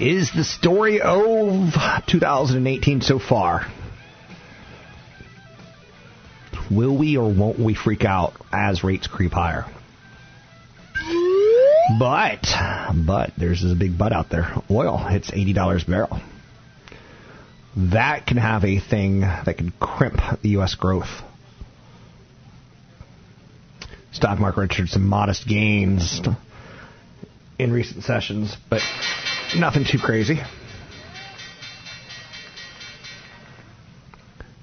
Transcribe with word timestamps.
is 0.00 0.32
the 0.34 0.44
story 0.44 1.00
of 1.00 1.72
2018 2.06 3.00
so 3.00 3.18
far. 3.18 3.66
Will 6.70 6.96
we 6.96 7.16
or 7.16 7.32
won't 7.32 7.58
we 7.58 7.74
freak 7.74 8.04
out 8.04 8.34
as 8.52 8.82
rates 8.82 9.06
creep 9.06 9.32
higher? 9.32 9.66
But, 11.98 12.46
but 13.06 13.32
there's 13.36 13.62
a 13.62 13.74
big 13.74 13.98
but 13.98 14.12
out 14.12 14.30
there. 14.30 14.54
Oil 14.70 14.96
hits 14.96 15.30
$80 15.30 15.86
a 15.86 15.90
barrel. 15.90 16.20
That 17.76 18.26
can 18.26 18.38
have 18.38 18.64
a 18.64 18.80
thing 18.80 19.20
that 19.20 19.56
can 19.58 19.72
crimp 19.80 20.20
the 20.42 20.50
U.S. 20.50 20.74
growth. 20.76 21.10
Stock 24.12 24.38
market 24.38 24.60
registered 24.60 24.88
some 24.88 25.06
modest 25.06 25.46
gains 25.46 26.20
in 27.58 27.72
recent 27.72 28.04
sessions, 28.04 28.56
but 28.70 28.80
nothing 29.56 29.84
too 29.84 29.98
crazy. 29.98 30.40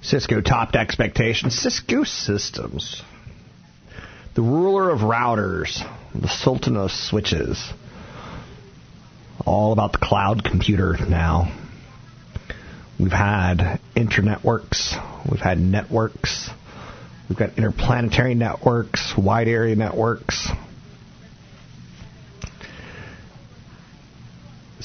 Cisco 0.02 0.40
topped 0.40 0.76
expectations. 0.76 1.58
Cisco 1.58 2.04
Systems, 2.04 3.02
the 4.34 4.42
ruler 4.42 4.90
of 4.90 5.00
routers, 5.00 5.82
the 6.14 6.28
sultan 6.28 6.76
of 6.76 6.90
switches. 6.90 7.72
All 9.46 9.72
about 9.72 9.92
the 9.92 9.98
cloud 9.98 10.44
computer 10.44 10.96
now. 11.08 11.58
We've 13.00 13.10
had 13.10 13.80
internetworks, 13.96 14.94
we've 15.30 15.40
had 15.40 15.58
networks, 15.58 16.50
we've 17.28 17.38
got 17.38 17.56
interplanetary 17.56 18.34
networks, 18.34 19.14
wide 19.16 19.48
area 19.48 19.74
networks. 19.74 20.48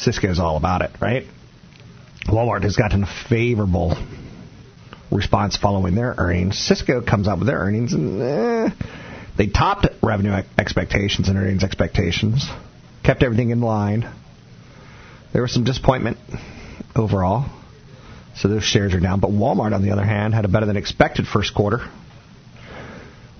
Cisco's 0.07 0.39
all 0.39 0.55
about 0.55 0.83
it, 0.83 0.91
right? 1.01 1.25
Walmart 2.27 2.63
has 2.63 2.77
gotten 2.77 3.03
a 3.03 3.13
favorable 3.27 3.97
response 5.11 5.57
following 5.57 5.95
their 5.95 6.15
earnings. 6.17 6.57
Cisco 6.57 7.01
comes 7.01 7.27
out 7.27 7.39
with 7.39 7.47
their 7.47 7.57
earnings 7.57 7.91
and 7.91 8.21
eh, 8.21 8.69
they 9.37 9.47
topped 9.47 9.85
revenue 10.01 10.31
expectations 10.57 11.27
and 11.27 11.37
earnings 11.37 11.61
expectations, 11.61 12.47
kept 13.03 13.21
everything 13.21 13.49
in 13.49 13.59
line. 13.59 14.09
There 15.33 15.41
was 15.41 15.51
some 15.51 15.65
disappointment 15.65 16.17
overall, 16.95 17.49
so 18.33 18.47
those 18.47 18.63
shares 18.63 18.93
are 18.93 19.01
down. 19.01 19.19
But 19.19 19.31
Walmart, 19.31 19.75
on 19.75 19.81
the 19.81 19.91
other 19.91 20.05
hand, 20.05 20.33
had 20.33 20.45
a 20.45 20.47
better 20.47 20.65
than 20.65 20.77
expected 20.77 21.27
first 21.27 21.53
quarter, 21.53 21.79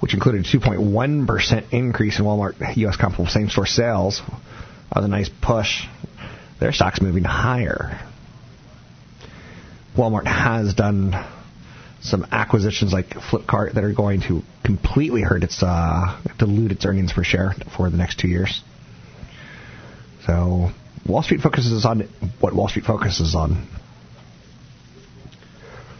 which 0.01 0.13
included 0.13 0.45
a 0.45 0.49
2.1% 0.49 1.71
increase 1.71 2.19
in 2.19 2.25
Walmart 2.25 2.75
U.S. 2.75 2.97
comparable 2.97 3.27
same 3.27 3.47
store 3.47 3.65
sales. 3.65 4.21
That 4.89 4.97
was 4.97 5.05
a 5.05 5.07
nice 5.07 5.29
push. 5.41 5.85
Their 6.59 6.71
stock's 6.71 7.01
moving 7.01 7.23
higher. 7.23 7.99
Walmart 9.95 10.25
has 10.25 10.73
done 10.73 11.13
some 12.01 12.25
acquisitions 12.31 12.93
like 12.93 13.09
Flipkart 13.09 13.73
that 13.73 13.83
are 13.83 13.93
going 13.93 14.21
to 14.21 14.41
completely 14.63 15.21
hurt 15.21 15.43
its 15.43 15.61
uh, 15.63 16.21
dilute 16.37 16.71
its 16.71 16.85
earnings 16.85 17.13
per 17.13 17.23
share 17.23 17.53
for 17.75 17.89
the 17.89 17.97
next 17.97 18.19
two 18.19 18.27
years. 18.27 18.61
So 20.25 20.71
Wall 21.07 21.23
Street 21.23 21.41
focuses 21.41 21.85
on 21.85 22.01
what 22.39 22.53
Wall 22.53 22.67
Street 22.67 22.85
focuses 22.85 23.33
on. 23.33 23.67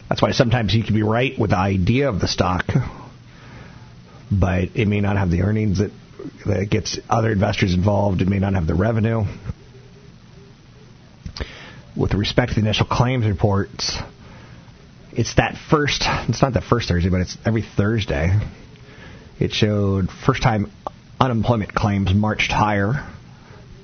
That's 0.09 0.21
why 0.21 0.31
sometimes 0.31 0.73
you 0.73 0.83
can 0.83 0.93
be 0.93 1.03
right 1.03 1.37
with 1.37 1.49
the 1.49 1.57
idea 1.57 2.09
of 2.09 2.19
the 2.19 2.27
stock, 2.27 2.65
but 4.31 4.69
it 4.75 4.87
may 4.87 5.01
not 5.01 5.17
have 5.17 5.29
the 5.29 5.41
earnings 5.41 5.79
that 5.79 5.91
that 6.45 6.69
gets 6.69 6.99
other 7.09 7.31
investors 7.31 7.73
involved. 7.73 8.21
It 8.21 8.27
may 8.27 8.39
not 8.39 8.53
have 8.53 8.67
the 8.67 8.75
revenue. 8.75 9.25
With 11.97 12.13
respect 12.13 12.49
to 12.49 12.55
the 12.55 12.61
initial 12.61 12.85
claims 12.85 13.25
reports, 13.25 13.97
it's 15.11 15.33
that 15.35 15.55
first, 15.69 16.03
it's 16.29 16.43
not 16.43 16.53
the 16.53 16.61
first 16.61 16.87
Thursday, 16.87 17.09
but 17.09 17.21
it's 17.21 17.37
every 17.43 17.63
Thursday. 17.63 18.39
It 19.39 19.51
showed 19.51 20.09
first 20.11 20.43
time 20.43 20.71
unemployment 21.19 21.73
claims 21.73 22.13
marched 22.13 22.51
higher, 22.51 23.09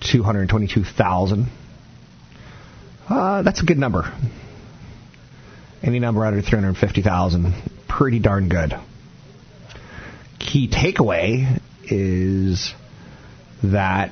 222,000. 0.01 1.47
Uh, 3.09 3.41
that's 3.41 3.63
a 3.63 3.65
good 3.65 3.79
number. 3.79 4.13
Any 5.81 5.97
number 5.97 6.23
under 6.23 6.41
350,000, 6.41 7.53
pretty 7.87 8.19
darn 8.19 8.47
good. 8.47 8.73
Key 10.39 10.69
takeaway 10.69 11.59
is 11.85 12.73
that 13.63 14.11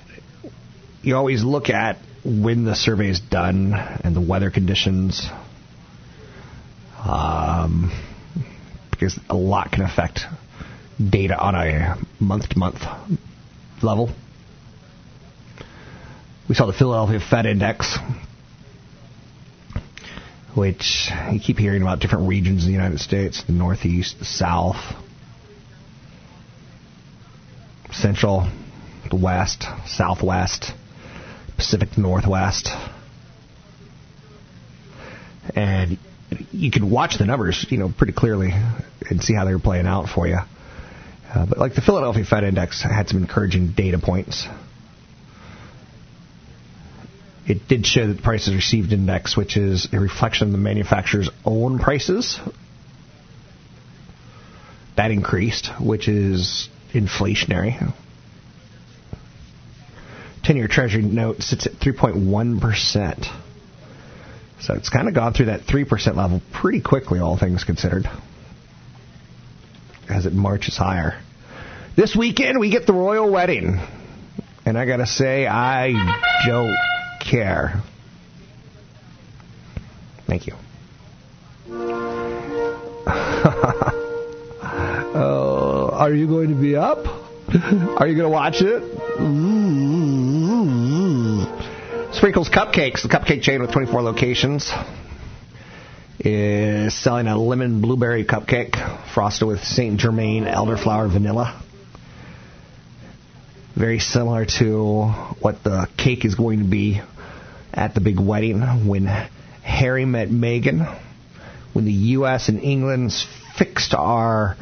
you 1.04 1.16
always 1.16 1.44
look 1.44 1.70
at 1.70 1.98
when 2.24 2.66
the 2.66 2.76
survey 2.76 3.10
is 3.10 3.20
done 3.20 3.74
and 3.74 4.16
the 4.16 4.22
weather 4.22 4.52
conditions, 4.52 5.28
um, 7.04 7.92
because 8.92 9.20
a 9.30 9.36
lot 9.36 9.72
can 9.72 9.84
affect 9.84 10.22
data 11.10 11.38
on 11.38 11.56
a 11.56 11.98
month 12.20 12.50
to 12.50 12.60
month 12.60 12.84
level. 13.82 14.12
We 16.48 16.56
saw 16.56 16.68
the 16.68 16.74
Philadelphia 16.74 17.20
Fed 17.20 17.46
Index, 17.46 17.98
which 20.56 21.10
you 21.32 21.40
keep 21.40 21.58
hearing 21.58 21.82
about 21.82 22.00
different 22.00 22.28
regions 22.28 22.64
in 22.64 22.68
the 22.68 22.74
United 22.74 23.00
States 23.00 23.44
the 23.44 23.54
Northeast, 23.54 24.20
the 24.20 24.26
South, 24.26 24.76
Central, 27.92 28.48
the 29.10 29.16
West, 29.16 29.66
Southwest, 29.88 30.74
Pacific 31.62 31.96
Northwest. 31.96 32.70
And 35.56 36.00
you 36.52 36.72
can 36.72 36.90
watch 36.90 37.20
the 37.20 37.26
numbers, 37.26 37.68
you 37.70 37.78
know, 37.78 37.94
pretty 37.96 38.14
clearly 38.14 38.50
and 39.08 39.22
see 39.22 39.36
how 39.36 39.46
they're 39.46 39.60
playing 39.60 39.86
out 39.86 40.10
for 40.10 40.28
you. 40.28 40.40
Uh, 41.32 41.46
but 41.46 41.60
like 41.60 41.76
the 41.76 41.82
Philadelphia 41.82 42.26
Fed 42.26 42.44
Index 42.46 42.82
had 42.82 43.10
some 43.10 43.20
encouraging 43.20 43.74
data 43.74 44.00
points. 44.00 44.48
It 47.48 47.68
did 47.68 47.86
show 47.86 48.08
that 48.08 48.14
the 48.16 48.24
prices 48.24 48.56
received 48.56 48.92
index, 48.92 49.38
which 49.38 49.56
is 49.56 49.88
a 49.94 50.00
reflection 50.00 50.48
of 50.48 50.52
the 50.54 50.58
manufacturer's 50.58 51.30
own 51.46 51.78
prices, 51.78 52.40
that 54.98 55.12
increased, 55.12 55.70
which 55.80 56.08
is 56.08 56.70
inflationary. 56.94 57.94
10 60.52 60.58
year 60.58 60.68
Treasury 60.68 61.02
note 61.02 61.42
sits 61.42 61.66
at 61.66 61.72
3.1%. 61.76 63.26
So 64.60 64.74
it's 64.74 64.90
kind 64.90 65.08
of 65.08 65.14
gone 65.14 65.32
through 65.32 65.46
that 65.46 65.62
3% 65.62 66.18
level 66.18 66.42
pretty 66.52 66.82
quickly, 66.82 67.20
all 67.22 67.38
things 67.38 67.64
considered, 67.64 68.06
as 70.10 70.26
it 70.26 70.34
marches 70.34 70.76
higher. 70.76 71.18
This 71.96 72.18
weekend, 72.18 72.60
we 72.60 72.70
get 72.70 72.86
the 72.86 72.92
royal 72.92 73.32
wedding. 73.32 73.80
And 74.66 74.78
I 74.78 74.86
got 74.86 74.98
to 74.98 75.08
say, 75.08 75.48
I 75.48 75.94
don't 76.46 76.76
care. 77.22 77.82
Thank 80.28 80.48
you. 80.48 80.56
uh, 85.16 85.90
are 85.94 86.14
you 86.14 86.28
going 86.28 86.50
to 86.50 86.56
be 86.56 86.76
up? 86.76 87.06
Are 87.54 88.08
you 88.08 88.16
going 88.16 88.20
to 88.20 88.30
watch 88.30 88.62
it? 88.62 88.82
Mm-hmm. 88.82 89.91
Sprinkles 92.14 92.50
Cupcakes, 92.50 93.04
the 93.04 93.08
cupcake 93.08 93.42
chain 93.42 93.62
with 93.62 93.72
24 93.72 94.02
locations, 94.02 94.70
is 96.20 96.94
selling 96.94 97.28
a 97.28 97.38
lemon 97.38 97.80
blueberry 97.80 98.26
cupcake 98.26 98.76
frosted 99.14 99.48
with 99.48 99.64
St. 99.64 99.98
Germain 99.98 100.44
elderflower 100.44 101.10
vanilla. 101.10 101.64
Very 103.76 104.00
similar 104.00 104.46
to 104.60 105.06
what 105.40 105.64
the 105.64 105.88
cake 105.98 106.26
is 106.26 106.36
going 106.36 106.60
to 106.60 106.66
be 106.66 107.02
at 107.74 107.96
the 107.96 108.02
big 108.02 108.20
wedding 108.20 108.60
when 108.88 109.06
Harry 109.64 110.04
met 110.04 110.28
Meghan, 110.28 111.00
when 111.72 111.86
the 111.86 111.94
U.S. 111.94 112.50
and 112.50 112.62
England 112.62 113.14
fixed 113.58 113.94
our 113.94 114.58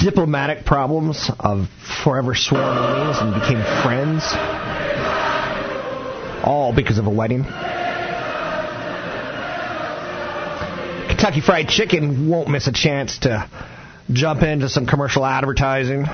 diplomatic 0.00 0.64
problems 0.66 1.30
of 1.38 1.68
forever 2.02 2.34
sworn 2.34 2.76
enemies 2.76 3.18
and 3.20 3.34
became 3.34 3.62
friends, 3.84 4.24
all 6.48 6.72
because 6.72 6.98
of 6.98 7.06
a 7.06 7.10
wedding. 7.10 7.44
Kentucky 11.08 11.40
Fried 11.42 11.68
Chicken 11.68 12.28
won't 12.28 12.48
miss 12.48 12.66
a 12.66 12.72
chance 12.72 13.18
to 13.18 13.48
jump 14.10 14.42
into 14.42 14.68
some 14.68 14.86
commercial 14.86 15.26
advertising, 15.26 16.06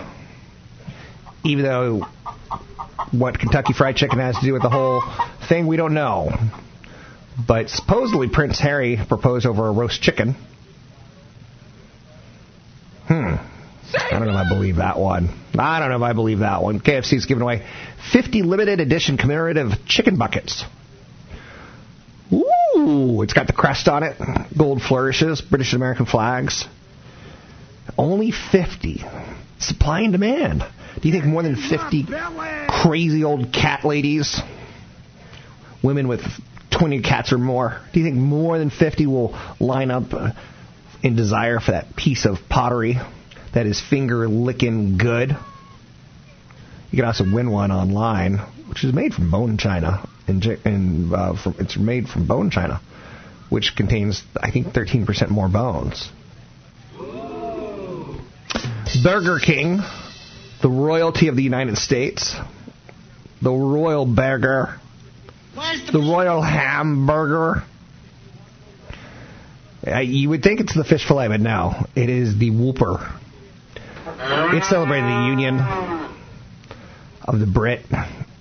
even 1.45 1.65
though 1.65 2.07
what 3.13 3.39
Kentucky 3.39 3.75
Fried 3.75 3.97
Chicken 3.97 4.19
has 4.19 4.37
to 4.37 4.43
do 4.45 4.53
with 4.53 4.63
the 4.63 4.71
whole 4.71 5.03
thing, 5.49 5.69
we 5.69 5.77
don't 5.77 5.95
know. 5.95 6.33
But 7.47 7.71
supposedly 7.71 8.29
Prince 8.29 8.59
Harry 8.59 8.99
proposed 9.09 9.47
over 9.47 9.69
a 9.69 9.73
roast 9.73 10.03
chicken. 10.03 10.35
Hmm. 13.07 13.37
I 13.95 14.14
don't 14.25 14.35
know 14.35 14.41
if 14.41 14.47
I 14.47 14.49
believe 14.49 14.77
that 14.77 14.99
one. 14.99 15.29
I 15.59 15.79
don't 15.81 15.91
know 15.91 15.97
if 15.97 16.03
I 16.03 16.13
believe 16.13 16.41
that 16.41 16.63
one. 16.63 16.81
KFC's 16.81 17.27
giving 17.27 17.43
away 17.43 17.67
50 18.13 18.43
limited 18.43 18.81
edition 18.81 19.17
commemorative 19.17 19.73
chicken 19.87 20.17
buckets. 20.17 20.65
Ooh, 22.33 23.23
it's 23.23 23.33
got 23.33 23.47
the 23.47 23.53
crest 23.53 23.89
on 23.89 24.03
it, 24.03 24.17
gold 24.57 24.83
flourishes, 24.83 25.41
British 25.41 25.73
and 25.73 25.83
American 25.83 26.07
flags. 26.07 26.67
Only 27.97 28.33
50. 28.33 29.05
Supply 29.59 30.01
and 30.01 30.13
demand. 30.13 30.65
Do 31.01 31.09
you 31.09 31.13
think 31.13 31.25
more 31.25 31.43
than 31.43 31.57
50 31.57 32.07
crazy 32.69 33.25
old 33.25 33.53
cat 33.53 33.85
ladies, 33.85 34.41
women 35.83 36.09
with 36.09 36.23
20 36.71 37.03
cats 37.03 37.33
or 37.33 37.39
more, 37.39 37.81
do 37.93 38.01
you 38.01 38.07
think 38.07 38.17
more 38.17 38.59
than 38.59 38.71
50 38.71 39.07
will 39.07 39.39
line 39.61 39.91
up 39.91 40.13
uh, 40.13 40.31
in 41.03 41.15
desire 41.15 41.61
for 41.61 41.73
that 41.73 41.95
piece 41.95 42.25
of 42.25 42.39
pottery 42.49 42.97
that 43.55 43.67
is 43.67 43.81
finger 43.81 44.29
licking 44.29 44.99
good? 44.99 45.37
You 46.91 46.97
can 46.97 47.05
also 47.07 47.25
win 47.25 47.51
one 47.51 47.73
online, 47.73 48.39
which 48.69 48.85
is 48.85 48.93
made 48.93 49.15
from 49.15 49.31
bone 49.31 49.59
china, 49.59 50.09
and, 50.27 50.45
and 50.65 51.13
uh, 51.15 51.43
from, 51.43 51.57
it's 51.59 51.77
made 51.77 52.09
from 52.09 52.27
bone 52.27 52.51
china, 52.51 52.81
which 53.49 53.75
contains 53.77 54.23
I 54.37 54.51
think 54.51 54.69
13% 54.69 55.31
more 55.31 55.49
bones. 55.49 56.11
Burger 59.03 59.41
King, 59.45 59.81
the 60.63 60.69
royalty 60.69 61.29
of 61.29 61.37
the 61.37 61.43
United 61.43 61.79
States, 61.79 62.37
the 63.43 63.51
royal 63.51 64.07
burger, 64.07 64.79
the 65.93 65.99
royal 65.99 66.43
hamburger. 66.43 67.65
Uh, 69.87 69.99
you 69.99 70.29
would 70.29 70.43
think 70.43 70.61
it's 70.61 70.75
the 70.75 70.85
fish 70.85 71.07
fillet, 71.07 71.29
but 71.29 71.41
no, 71.41 71.87
it 71.95 72.09
is 72.09 72.39
the 72.39 72.51
Whopper. 72.51 73.21
It's 74.07 74.69
celebrated 74.69 75.07
the 75.07 75.27
union 75.29 75.59
of 77.23 77.41
the 77.41 77.47
Brit 77.47 77.87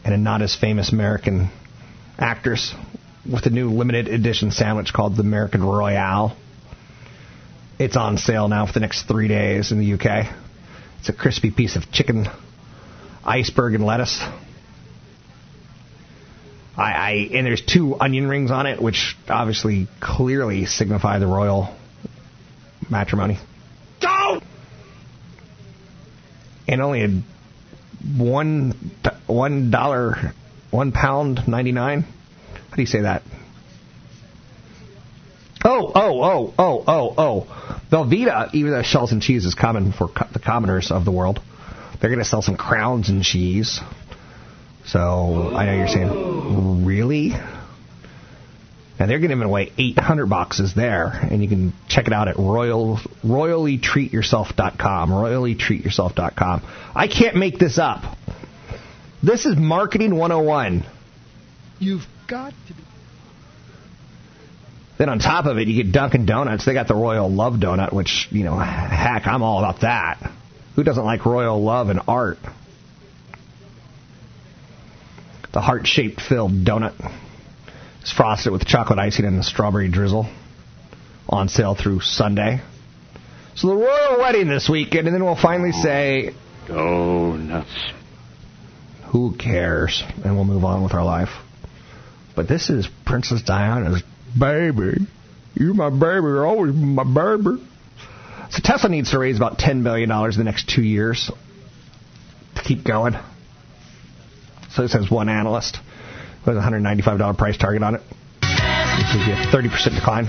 and 0.04 0.13
a 0.13 0.18
not 0.18 0.42
as 0.42 0.57
famous 0.57 0.92
American 0.92 1.50
actress 2.19 2.75
with 3.31 3.45
a 3.45 3.50
new 3.50 3.69
limited 3.69 4.10
edition 4.10 4.51
sandwich 4.51 4.92
called 4.92 5.15
the 5.15 5.21
American 5.21 5.63
Royale. 5.63 6.36
It's 7.80 7.95
on 7.95 8.18
sale 8.18 8.50
now 8.50 8.65
for 8.65 8.74
the 8.74 8.81
next 8.81 9.04
three 9.04 9.30
days 9.30 9.71
in 9.71 9.80
the 9.80 9.94
UK. 9.94 10.36
It's 11.00 11.07
a 11.07 11.13
crispy 11.13 11.50
piece 11.50 11.77
of 11.77 11.89
chicken, 11.94 12.27
iceberg, 13.24 13.74
and 13.74 13.86
lettuce. 13.86 14.21
I, 16.75 16.92
I 16.92 17.12
and 17.36 17.45
there's 17.45 17.62
two 17.62 17.98
onion 17.98 18.27
rings 18.27 18.51
on 18.51 18.66
it, 18.66 18.81
which 18.81 19.16
obviously 19.30 19.88
clearly 20.01 20.66
signify 20.66 21.19
the 21.19 21.27
royal 21.27 21.74
matrimony. 22.89 23.39
Go! 24.01 24.42
And 26.68 26.81
only 26.81 27.04
a 27.04 27.21
one 28.18 28.74
one 29.27 29.71
dollar 29.71 30.33
one 30.71 30.92
pound 30.92 31.48
ninety 31.48 31.71
nine. 31.71 32.01
How 32.01 32.75
do 32.75 32.81
you 32.81 32.88
say 32.88 33.01
that? 33.01 33.24
Oh, 35.65 35.92
oh, 35.95 36.21
oh, 36.21 36.54
oh, 36.57 36.83
oh, 36.88 37.13
oh. 37.18 37.80
Velveeta, 37.89 38.54
even 38.54 38.71
though 38.71 38.81
shells 38.81 39.13
and 39.13 39.21
cheese 39.21 39.45
is 39.45 39.56
common 39.56 39.94
for 39.94 40.10
co- 40.10 40.27
the 40.33 40.39
commoners 40.39 40.92
of 40.92 41.06
the 41.06 41.12
world, 41.12 41.39
they're 42.00 42.10
going 42.10 42.19
to 42.19 42.25
sell 42.25 42.42
some 42.42 42.57
crowns 42.57 43.07
and 43.07 43.24
cheese. 43.24 43.80
So 44.86 45.51
I 45.56 45.66
know 45.66 45.74
you're 45.74 45.88
saying, 45.88 46.86
really? 46.86 47.31
And 49.00 49.10
they're 49.10 49.19
giving 49.19 49.42
away 49.42 49.72
800 49.78 50.28
boxes 50.28 50.76
there, 50.76 51.07
and 51.07 51.42
you 51.42 51.50
can 51.50 51.73
check 51.88 52.06
it 52.07 52.14
out 52.14 52.28
at 52.28 52.38
royal 52.38 52.97
royallytreatyourself.com. 53.23 55.09
Royallytreatyourself.com. 55.09 56.62
I 56.95 57.07
can't 57.07 57.35
make 57.35 57.57
this 57.57 57.80
up. 57.80 58.18
This 59.23 59.45
is 59.45 59.57
marketing 59.57 60.16
101. 60.16 60.85
You've 61.80 62.06
got 62.28 62.54
to 62.68 62.73
be. 62.73 62.83
Then 65.00 65.09
on 65.09 65.19
top 65.19 65.45
of 65.47 65.57
it, 65.57 65.68
you 65.68 65.83
get 65.83 65.92
Dunkin' 65.92 66.26
Donuts. 66.26 66.66
They 66.66 66.73
got 66.73 66.88
the 66.88 66.95
Royal 66.95 67.30
Love 67.30 67.56
Donut, 67.56 67.94
which, 67.94 68.28
you 68.31 68.44
know, 68.44 68.57
heck, 68.57 69.26
I'm 69.26 69.42
all 69.42 69.59
about 69.59 69.81
that. 69.81 70.31
Who 70.76 70.83
doesn't 70.83 71.04
like 71.04 71.26
royal 71.26 71.62
love 71.62 71.90
and 71.90 72.02
art? 72.07 72.38
The 75.52 75.62
heart 75.62 75.85
shaped 75.88 76.19
filled 76.21 76.52
donut 76.52 76.94
is 78.04 78.12
frosted 78.12 78.52
with 78.52 78.66
chocolate 78.66 79.00
icing 79.00 79.26
and 79.26 79.40
a 79.40 79.44
strawberry 79.44 79.90
drizzle. 79.90 80.31
On 81.30 81.48
sale 81.48 81.74
through 81.74 82.02
Sunday. 82.02 82.62
So 83.56 83.69
the 83.69 83.76
royal 83.76 84.19
wedding 84.19 84.50
this 84.50 84.68
weekend, 84.69 85.07
and 85.07 85.16
then 85.16 85.24
we'll 85.24 85.42
finally 85.42 85.72
oh, 85.74 85.81
say, 85.81 86.33
Donuts. 86.68 87.69
who 89.12 89.36
cares? 89.38 90.04
And 90.24 90.36
we'll 90.36 90.44
move 90.44 90.66
on 90.66 90.83
with 90.83 90.94
our 90.94 91.04
life. 91.04 91.30
But 92.36 92.48
this 92.48 92.69
is 92.69 92.88
Princess 93.06 93.42
Diana's 93.42 94.04
baby. 94.38 95.07
You're 95.56 95.74
my 95.74 95.90
baby. 95.90 96.28
You're 96.28 96.45
always 96.45 96.74
my 96.74 97.04
baby. 97.04 97.64
So 98.50 98.60
Tesla 98.64 98.90
needs 98.90 99.12
to 99.12 99.19
raise 99.19 99.38
about 99.38 99.57
$10 99.57 99.83
billion 99.83 100.12
in 100.12 100.38
the 100.38 100.44
next 100.44 100.69
two 100.69 100.83
years 100.83 101.31
to 102.56 102.64
keep 102.64 102.83
going. 102.83 103.14
So 104.72 104.86
says 104.88 105.10
one 105.10 105.30
analyst 105.30 105.78
with 106.45 106.57
a 106.57 106.59
$195 106.59 107.38
price 107.38 107.57
target 107.57 107.83
on 107.83 107.95
it. 107.95 108.02
Which 108.02 109.07
would 109.16 109.26
be 109.26 109.31
a 109.31 109.45
30% 109.47 109.95
decline. 109.95 110.28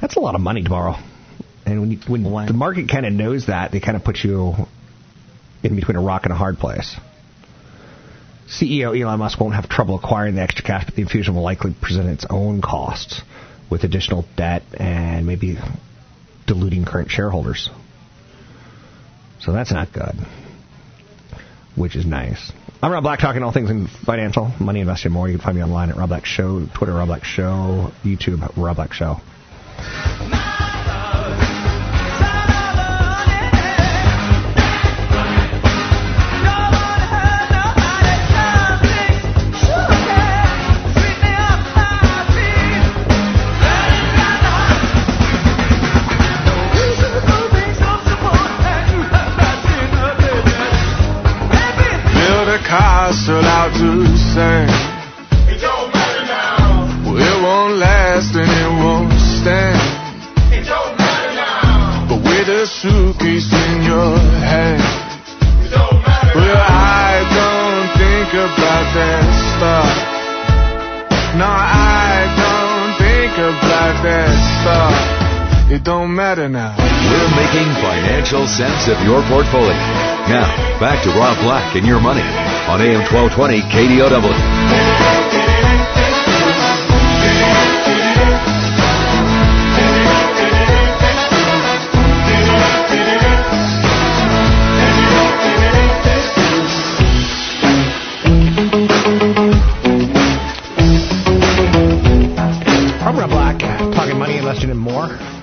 That's 0.00 0.16
a 0.16 0.20
lot 0.20 0.34
of 0.34 0.40
money 0.40 0.62
tomorrow. 0.62 0.96
And 1.66 1.80
when, 1.80 1.90
you, 1.92 1.98
when 2.06 2.22
the 2.22 2.52
market 2.52 2.88
kind 2.88 3.06
of 3.06 3.12
knows 3.12 3.46
that, 3.46 3.72
they 3.72 3.80
kind 3.80 3.96
of 3.96 4.04
put 4.04 4.18
you 4.22 4.54
in 5.62 5.76
between 5.76 5.96
a 5.96 6.00
rock 6.02 6.24
and 6.24 6.32
a 6.32 6.36
hard 6.36 6.58
place. 6.58 6.94
CEO 8.48 9.00
Elon 9.00 9.18
Musk 9.18 9.40
won't 9.40 9.54
have 9.54 9.68
trouble 9.68 9.96
acquiring 9.96 10.34
the 10.34 10.42
extra 10.42 10.64
cash, 10.64 10.84
but 10.84 10.94
the 10.94 11.02
infusion 11.02 11.34
will 11.34 11.42
likely 11.42 11.74
present 11.80 12.08
its 12.08 12.26
own 12.28 12.60
costs 12.60 13.22
with 13.70 13.84
additional 13.84 14.26
debt 14.36 14.62
and 14.74 15.26
maybe 15.26 15.58
diluting 16.46 16.84
current 16.84 17.10
shareholders. 17.10 17.70
So 19.40 19.52
that's 19.52 19.72
not 19.72 19.92
good. 19.92 20.14
Which 21.76 21.96
is 21.96 22.06
nice. 22.06 22.52
I'm 22.82 22.92
Rob 22.92 23.02
Black, 23.02 23.20
talking 23.20 23.42
all 23.42 23.52
things 23.52 23.70
in 23.70 23.86
financial, 23.86 24.52
money, 24.60 24.80
investing, 24.80 25.12
more. 25.12 25.28
You 25.28 25.38
can 25.38 25.44
find 25.44 25.56
me 25.56 25.62
online 25.62 25.90
at 25.90 25.96
Rob 25.96 26.10
Black 26.10 26.26
Show, 26.26 26.66
Twitter, 26.74 26.92
Rob 26.92 27.08
Black 27.08 27.24
Show, 27.24 27.92
YouTube, 28.02 28.56
Rob 28.56 28.76
Black 28.76 28.92
Show. 28.92 29.20
Sense 78.56 78.86
of 78.86 79.02
your 79.02 79.20
portfolio. 79.22 79.74
Now, 80.30 80.46
back 80.78 81.02
to 81.02 81.10
Rob 81.10 81.36
Black 81.42 81.74
and 81.74 81.84
your 81.84 82.00
money 82.00 82.22
on 82.70 82.80
AM 82.80 83.00
1220 83.02 83.62
KDOW. 83.62 84.14
I'm 103.02 103.18
Rob 103.18 103.30
Black, 103.30 103.58
talking 103.94 104.16
money, 104.16 104.38
and 104.38 104.78
more. 104.78 105.33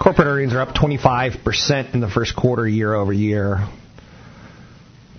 Corporate 0.00 0.28
earnings 0.28 0.54
are 0.54 0.62
up 0.62 0.74
25% 0.74 1.92
in 1.92 2.00
the 2.00 2.08
first 2.08 2.34
quarter 2.34 2.66
year 2.66 2.94
over 2.94 3.12
year. 3.12 3.68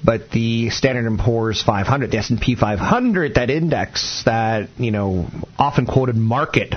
But 0.04 0.32
the 0.32 0.72
Standard 0.72 1.20
& 1.20 1.20
Poor's 1.20 1.62
500, 1.62 2.10
the 2.10 2.18
S&P 2.18 2.56
500, 2.56 3.36
that 3.36 3.52
index, 3.52 4.24
that, 4.26 4.70
you 4.80 4.90
know, 4.90 5.28
often 5.60 5.86
quoted 5.86 6.16
market. 6.16 6.74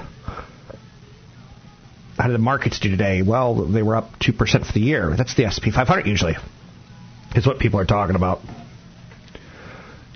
How 2.18 2.26
did 2.26 2.34
the 2.34 2.38
markets 2.38 2.78
do 2.78 2.90
today? 2.90 3.22
Well, 3.22 3.54
they 3.54 3.82
were 3.82 3.96
up 3.96 4.18
2% 4.18 4.66
for 4.66 4.72
the 4.74 4.80
year. 4.80 5.14
That's 5.16 5.34
the 5.34 5.46
S&P 5.46 5.70
500 5.70 6.06
usually. 6.06 6.36
Is 7.34 7.46
what 7.46 7.58
people 7.58 7.80
are 7.80 7.86
talking 7.86 8.16
about. 8.16 8.42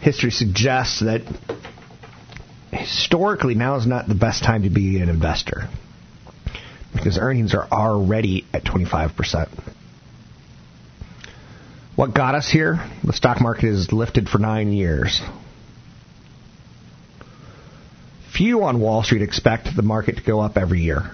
History 0.02 0.30
suggests 0.30 1.00
that 1.00 1.22
historically 2.70 3.54
now 3.54 3.76
is 3.76 3.86
not 3.86 4.06
the 4.06 4.14
best 4.14 4.44
time 4.44 4.64
to 4.64 4.70
be 4.70 5.00
an 5.00 5.08
investor 5.08 5.70
because 6.92 7.18
earnings 7.18 7.54
are 7.54 7.66
already 7.70 8.44
at 8.52 8.64
25%. 8.64 9.48
What 11.96 12.14
got 12.14 12.34
us 12.34 12.48
here? 12.48 12.78
The 13.02 13.12
stock 13.12 13.40
market 13.40 13.64
is 13.64 13.92
lifted 13.92 14.28
for 14.28 14.38
nine 14.38 14.72
years. 14.72 15.20
Few 18.32 18.62
on 18.62 18.80
Wall 18.80 19.02
Street 19.02 19.22
expect 19.22 19.74
the 19.74 19.82
market 19.82 20.16
to 20.16 20.22
go 20.22 20.38
up 20.40 20.56
every 20.56 20.80
year. 20.80 21.10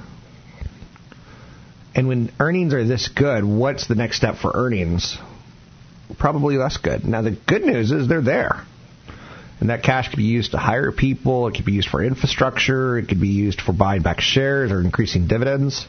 And 1.94 2.08
when 2.08 2.32
earnings 2.38 2.74
are 2.74 2.84
this 2.84 3.08
good, 3.08 3.44
what's 3.44 3.86
the 3.86 3.94
next 3.94 4.16
step 4.16 4.36
for 4.36 4.50
earnings? 4.52 5.16
Probably 6.18 6.56
less 6.56 6.76
good. 6.76 7.04
Now, 7.04 7.22
the 7.22 7.30
good 7.30 7.62
news 7.62 7.92
is 7.92 8.08
they're 8.08 8.20
there. 8.20 8.64
And 9.60 9.70
that 9.70 9.82
cash 9.82 10.08
could 10.08 10.16
be 10.16 10.24
used 10.24 10.50
to 10.50 10.58
hire 10.58 10.92
people, 10.92 11.46
it 11.46 11.54
could 11.54 11.64
be 11.64 11.72
used 11.72 11.88
for 11.88 12.02
infrastructure, 12.02 12.98
it 12.98 13.08
could 13.08 13.20
be 13.20 13.28
used 13.28 13.60
for 13.60 13.72
buying 13.72 14.02
back 14.02 14.20
shares 14.20 14.72
or 14.72 14.80
increasing 14.80 15.26
dividends. 15.26 15.86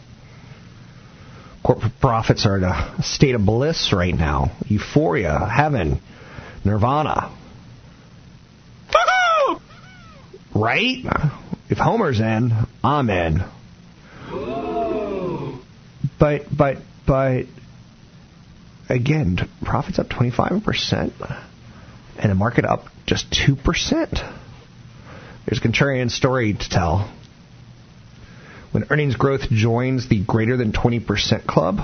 Corporate 1.63 1.99
profits 1.99 2.45
are 2.45 2.57
in 2.57 2.63
a 2.63 3.01
state 3.01 3.33
of 3.33 3.43
bliss 3.43 3.91
right 3.91 4.13
now. 4.13 4.51
Euphoria, 4.67 5.47
heaven, 5.47 5.99
nirvana. 6.63 7.31
Right? 10.53 11.03
If 11.69 11.77
Homer's 11.77 12.19
in, 12.19 12.53
I'm 12.83 13.09
in. 13.09 13.43
But, 16.17 16.45
but, 16.55 16.77
but, 17.05 17.45
again, 18.87 19.37
profits 19.63 19.99
up 19.99 20.07
25% 20.07 21.11
and 22.17 22.31
the 22.31 22.35
market 22.35 22.65
up 22.65 22.85
just 23.05 23.29
2%. 23.31 24.33
There's 25.45 25.59
a 25.59 25.61
contrarian 25.61 26.09
story 26.09 26.53
to 26.53 26.69
tell. 26.69 27.11
When 28.71 28.85
earnings 28.89 29.15
growth 29.15 29.49
joins 29.49 30.09
the 30.09 30.23
greater 30.23 30.57
than 30.57 30.71
20% 30.71 31.45
club, 31.45 31.79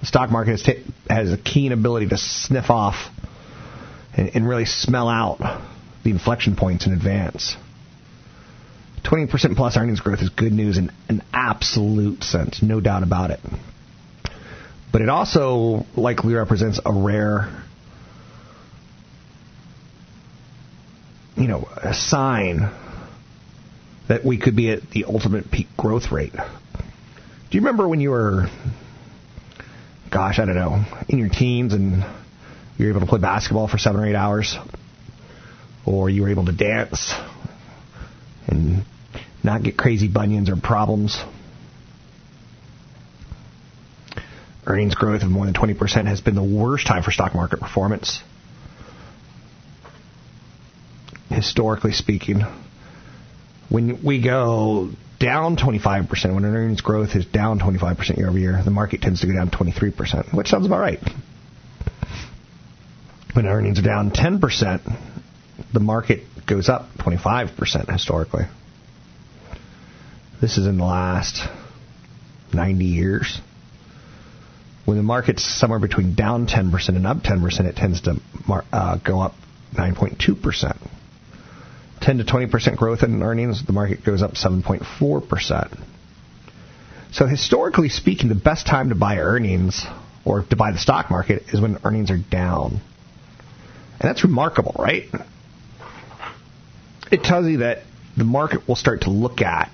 the 0.00 0.06
stock 0.06 0.30
market 0.30 0.52
has, 0.52 0.62
ta- 0.62 0.92
has 1.08 1.32
a 1.32 1.38
keen 1.38 1.72
ability 1.72 2.08
to 2.08 2.16
sniff 2.16 2.70
off 2.70 3.10
and, 4.16 4.30
and 4.34 4.48
really 4.48 4.64
smell 4.64 5.08
out 5.08 5.62
the 6.02 6.10
inflection 6.10 6.56
points 6.56 6.86
in 6.86 6.92
advance. 6.92 7.56
20% 9.04 9.54
plus 9.54 9.76
earnings 9.76 10.00
growth 10.00 10.22
is 10.22 10.30
good 10.30 10.52
news 10.52 10.78
in 10.78 10.90
an 11.08 11.22
absolute 11.32 12.24
sense, 12.24 12.62
no 12.62 12.80
doubt 12.80 13.02
about 13.02 13.30
it. 13.30 13.40
But 14.92 15.02
it 15.02 15.08
also 15.08 15.84
likely 15.96 16.34
represents 16.34 16.80
a 16.84 16.92
rare 16.92 17.62
you 21.36 21.48
know, 21.48 21.68
a 21.76 21.94
sign 21.94 22.70
that 24.08 24.24
we 24.24 24.38
could 24.38 24.54
be 24.54 24.70
at 24.70 24.90
the 24.90 25.04
ultimate 25.04 25.50
peak 25.50 25.68
growth 25.76 26.12
rate. 26.12 26.32
Do 26.32 27.58
you 27.58 27.60
remember 27.60 27.88
when 27.88 28.00
you 28.00 28.10
were, 28.10 28.48
gosh, 30.10 30.38
I 30.38 30.44
don't 30.44 30.54
know, 30.54 30.84
in 31.08 31.18
your 31.18 31.28
teens 31.28 31.72
and 31.72 32.04
you 32.76 32.86
were 32.86 32.90
able 32.90 33.00
to 33.00 33.06
play 33.06 33.20
basketball 33.20 33.68
for 33.68 33.78
seven 33.78 34.00
or 34.00 34.06
eight 34.06 34.14
hours? 34.14 34.56
Or 35.86 36.08
you 36.08 36.22
were 36.22 36.30
able 36.30 36.46
to 36.46 36.52
dance 36.52 37.14
and 38.46 38.84
not 39.42 39.62
get 39.62 39.76
crazy 39.76 40.08
bunions 40.08 40.48
or 40.48 40.56
problems? 40.56 41.22
Earnings 44.66 44.94
growth 44.94 45.22
of 45.22 45.28
more 45.28 45.44
than 45.44 45.54
20% 45.54 46.06
has 46.06 46.20
been 46.20 46.34
the 46.34 46.42
worst 46.42 46.86
time 46.86 47.02
for 47.02 47.10
stock 47.10 47.34
market 47.34 47.60
performance 47.60 48.22
historically 51.34 51.92
speaking, 51.92 52.42
when 53.68 54.02
we 54.02 54.22
go 54.22 54.90
down 55.18 55.56
25%, 55.56 56.34
when 56.34 56.44
earnings 56.44 56.80
growth 56.80 57.14
is 57.14 57.26
down 57.26 57.58
25% 57.58 58.16
year 58.16 58.28
over 58.28 58.38
year, 58.38 58.60
the 58.64 58.70
market 58.70 59.00
tends 59.00 59.20
to 59.20 59.26
go 59.26 59.32
down 59.32 59.50
23%, 59.50 60.34
which 60.34 60.48
sounds 60.48 60.66
about 60.66 60.80
right. 60.80 61.00
When 63.34 63.46
earnings 63.46 63.78
are 63.78 63.82
down 63.82 64.10
10%, 64.10 64.96
the 65.72 65.80
market 65.80 66.22
goes 66.46 66.68
up 66.68 66.88
25% 66.98 67.90
historically. 67.90 68.44
This 70.40 70.58
is 70.58 70.66
in 70.66 70.78
the 70.78 70.84
last 70.84 71.48
90 72.52 72.84
years. 72.84 73.40
When 74.84 74.98
the 74.98 75.02
market's 75.02 75.42
somewhere 75.42 75.78
between 75.78 76.14
down 76.14 76.46
10% 76.46 76.88
and 76.90 77.06
up 77.06 77.18
10%, 77.18 77.60
it 77.66 77.76
tends 77.76 78.02
to 78.02 78.20
uh, 78.72 78.96
go 78.98 79.20
up 79.20 79.34
9.2%. 79.74 80.76
10 82.04 82.18
to 82.18 82.24
20% 82.24 82.76
growth 82.76 83.02
in 83.02 83.22
earnings, 83.22 83.64
the 83.64 83.72
market 83.72 84.04
goes 84.04 84.22
up 84.22 84.32
7.4%. 84.32 85.82
So 87.12 87.26
historically 87.26 87.88
speaking, 87.88 88.28
the 88.28 88.34
best 88.34 88.66
time 88.66 88.90
to 88.90 88.94
buy 88.94 89.18
earnings 89.18 89.86
or 90.24 90.42
to 90.42 90.56
buy 90.56 90.72
the 90.72 90.78
stock 90.78 91.10
market 91.10 91.44
is 91.54 91.60
when 91.60 91.78
earnings 91.82 92.10
are 92.10 92.18
down. 92.18 92.80
And 94.00 94.00
that's 94.00 94.22
remarkable, 94.22 94.74
right? 94.78 95.04
It 97.10 97.22
tells 97.22 97.46
you 97.46 97.58
that 97.58 97.84
the 98.18 98.24
market 98.24 98.68
will 98.68 98.76
start 98.76 99.02
to 99.02 99.10
look 99.10 99.40
at 99.40 99.70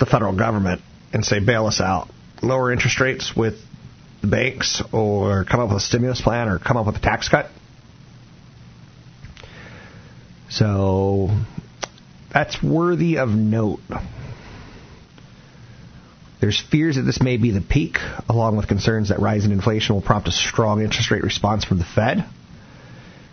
the 0.00 0.06
federal 0.06 0.36
government 0.36 0.80
and 1.12 1.24
say, 1.24 1.38
bail 1.38 1.66
us 1.66 1.80
out. 1.80 2.08
Lower 2.42 2.72
interest 2.72 2.98
rates 3.00 3.36
with 3.36 3.54
the 4.22 4.26
banks 4.26 4.82
or 4.92 5.44
come 5.44 5.60
up 5.60 5.68
with 5.68 5.76
a 5.76 5.80
stimulus 5.80 6.20
plan 6.20 6.48
or 6.48 6.58
come 6.58 6.76
up 6.76 6.86
with 6.86 6.96
a 6.96 7.00
tax 7.00 7.28
cut. 7.28 7.50
So 10.50 11.30
that's 12.32 12.62
worthy 12.62 13.18
of 13.18 13.30
note. 13.30 13.80
There's 16.40 16.60
fears 16.60 16.96
that 16.96 17.02
this 17.02 17.22
may 17.22 17.36
be 17.36 17.50
the 17.50 17.60
peak, 17.60 17.98
along 18.28 18.56
with 18.56 18.66
concerns 18.66 19.10
that 19.10 19.20
rising 19.20 19.52
inflation 19.52 19.94
will 19.94 20.02
prompt 20.02 20.26
a 20.26 20.32
strong 20.32 20.82
interest 20.82 21.10
rate 21.10 21.22
response 21.22 21.64
from 21.64 21.78
the 21.78 21.84
Fed, 21.84 22.24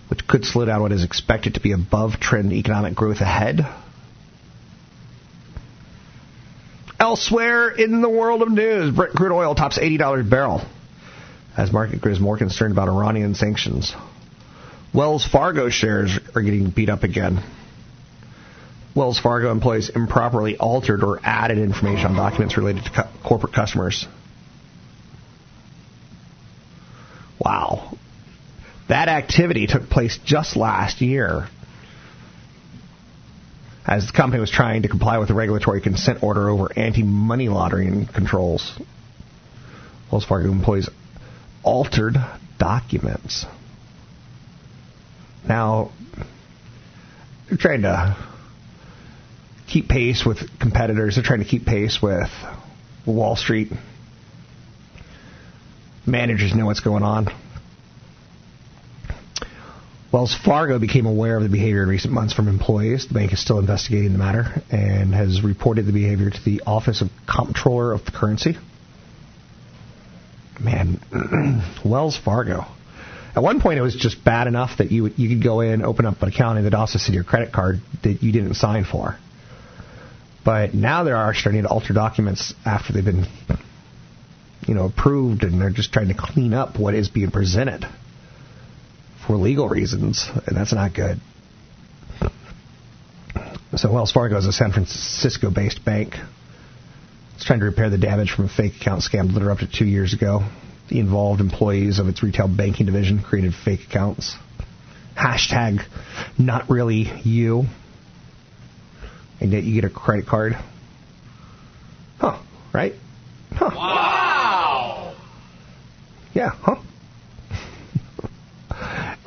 which 0.09 0.27
could 0.27 0.45
slow 0.45 0.65
down 0.65 0.81
what 0.81 0.91
is 0.91 1.03
expected 1.03 1.55
to 1.55 1.61
be 1.61 1.71
above 1.71 2.19
trend 2.19 2.53
economic 2.53 2.95
growth 2.95 3.21
ahead. 3.21 3.65
Elsewhere 6.99 7.69
in 7.69 8.01
the 8.01 8.09
world 8.09 8.41
of 8.41 8.51
news, 8.51 8.93
Brent 8.93 9.13
crude 9.13 9.31
oil 9.31 9.55
tops 9.55 9.79
$80 9.79 10.21
a 10.21 10.23
barrel 10.23 10.61
as 11.55 11.71
market 11.71 12.01
grows 12.01 12.19
more 12.19 12.37
concerned 12.37 12.71
about 12.73 12.89
Iranian 12.89 13.33
sanctions. 13.33 13.95
Wells 14.97 15.23
Fargo 15.23 15.69
shares 15.69 16.17
are 16.33 16.41
getting 16.41 16.71
beat 16.71 16.89
up 16.89 17.03
again. 17.03 17.43
Wells 18.95 19.19
Fargo 19.19 19.51
employees 19.51 19.89
improperly 19.89 20.57
altered 20.57 21.03
or 21.03 21.19
added 21.23 21.59
information 21.59 22.07
on 22.07 22.15
documents 22.15 22.57
related 22.57 22.83
to 22.85 22.89
co- 22.89 23.09
corporate 23.23 23.53
customers. 23.53 24.07
Wow. 27.39 27.95
That 28.89 29.07
activity 29.07 29.67
took 29.67 29.87
place 29.87 30.17
just 30.25 30.55
last 30.55 30.99
year 31.01 31.47
as 33.85 34.07
the 34.07 34.13
company 34.13 34.41
was 34.41 34.49
trying 34.49 34.81
to 34.81 34.87
comply 34.87 35.19
with 35.19 35.29
a 35.29 35.35
regulatory 35.35 35.79
consent 35.79 36.23
order 36.23 36.49
over 36.49 36.71
anti 36.75 37.03
money 37.03 37.49
laundering 37.49 38.07
controls. 38.07 38.73
Wells 40.11 40.25
Fargo 40.25 40.51
employees 40.51 40.89
altered 41.61 42.15
documents. 42.57 43.45
Now, 45.45 45.91
they're 47.47 47.57
trying 47.57 47.81
to 47.81 48.15
keep 49.67 49.87
pace 49.87 50.25
with 50.25 50.59
competitors. 50.59 51.15
They're 51.15 51.23
trying 51.23 51.39
to 51.39 51.45
keep 51.45 51.65
pace 51.65 51.99
with 52.01 52.29
Wall 53.05 53.35
Street. 53.35 53.71
Managers 56.05 56.55
know 56.55 56.65
what's 56.65 56.79
going 56.79 57.03
on. 57.03 57.27
Wells 60.11 60.33
Fargo 60.33 60.79
became 60.79 61.05
aware 61.05 61.35
of 61.35 61.43
the 61.43 61.49
behavior 61.49 61.83
in 61.83 61.89
recent 61.89 62.13
months 62.13 62.33
from 62.33 62.47
employees. 62.47 63.07
The 63.07 63.13
bank 63.13 63.33
is 63.33 63.41
still 63.41 63.59
investigating 63.59 64.13
the 64.13 64.17
matter 64.17 64.63
and 64.71 65.13
has 65.13 65.41
reported 65.41 65.85
the 65.85 65.91
behavior 65.91 66.29
to 66.29 66.45
the 66.45 66.61
Office 66.65 67.01
of 67.01 67.09
Comptroller 67.27 67.91
of 67.91 68.05
the 68.05 68.11
Currency. 68.11 68.57
Man, 70.61 71.01
Wells 71.85 72.17
Fargo. 72.17 72.65
At 73.37 73.43
one 73.43 73.61
point, 73.61 73.77
it 73.77 73.83
was 73.83 73.93
just 73.93 74.23
bad 74.23 74.47
enough 74.47 74.79
that 74.79 74.91
you 74.91 75.13
you 75.15 75.29
could 75.29 75.43
go 75.43 75.59
in, 75.59 75.83
open 75.83 76.07
up 76.07 76.19
an 76.23 76.29
account, 76.29 76.57
and 76.57 76.65
they'd 76.65 76.73
also 76.73 76.97
send 76.97 77.13
your 77.13 77.23
credit 77.23 77.53
card 77.53 77.81
that 78.01 78.23
you 78.23 78.31
didn't 78.31 78.55
sign 78.55 78.83
for. 78.83 79.15
But 80.43 80.73
now 80.73 81.03
they 81.03 81.11
are 81.11 81.35
starting 81.35 81.61
to 81.61 81.69
alter 81.69 81.93
documents 81.93 82.55
after 82.65 82.93
they've 82.93 83.05
been, 83.05 83.27
you 84.65 84.73
know, 84.73 84.85
approved, 84.85 85.43
and 85.43 85.61
they're 85.61 85.69
just 85.69 85.93
trying 85.93 86.07
to 86.07 86.15
clean 86.15 86.55
up 86.55 86.79
what 86.79 86.95
is 86.95 87.09
being 87.09 87.29
presented 87.29 87.85
for 89.27 89.35
legal 89.35 89.69
reasons, 89.69 90.27
and 90.47 90.57
that's 90.57 90.73
not 90.73 90.95
good. 90.95 91.19
So 93.75 93.91
Wells 93.91 94.11
Fargo 94.11 94.35
is 94.37 94.47
a 94.47 94.51
San 94.51 94.71
Francisco-based 94.71 95.85
bank. 95.85 96.15
It's 97.35 97.45
trying 97.45 97.59
to 97.59 97.65
repair 97.65 97.91
the 97.91 97.99
damage 97.99 98.31
from 98.31 98.45
a 98.45 98.49
fake 98.49 98.77
account 98.81 99.03
scam 99.03 99.31
that 99.35 99.43
erupted 99.43 99.69
two 99.77 99.85
years 99.85 100.15
ago. 100.15 100.43
The 100.89 100.99
involved 100.99 101.41
employees 101.41 101.99
of 101.99 102.07
its 102.07 102.23
retail 102.23 102.47
banking 102.47 102.85
division 102.85 103.21
created 103.21 103.53
fake 103.53 103.81
accounts. 103.89 104.35
Hashtag 105.17 105.81
not 106.37 106.69
really 106.69 107.11
you. 107.23 107.65
And 109.39 109.51
yet 109.51 109.63
you 109.63 109.73
get 109.73 109.83
a 109.83 109.93
credit 109.93 110.25
card. 110.27 110.53
Huh, 112.19 112.41
right? 112.73 112.93
Huh. 113.53 113.71
Wow! 113.75 115.15
Yeah, 116.33 116.49
huh? 116.49 116.77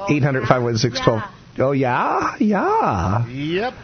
800 0.08 0.46
516 0.46 1.22
Oh, 1.58 1.72
yeah? 1.72 2.36
Yeah. 2.38 3.28
Yep. 3.28 3.74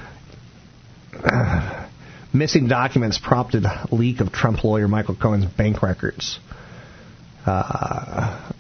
missing 2.33 2.69
documents 2.69 3.19
prompted 3.19 3.65
leak 3.91 4.21
of 4.21 4.33
Trump 4.33 4.63
lawyer 4.65 4.89
Michael 4.89 5.17
Cohen's 5.17 5.47
bank 5.47 5.83
records. 5.83 6.39
Uh, 7.47 8.51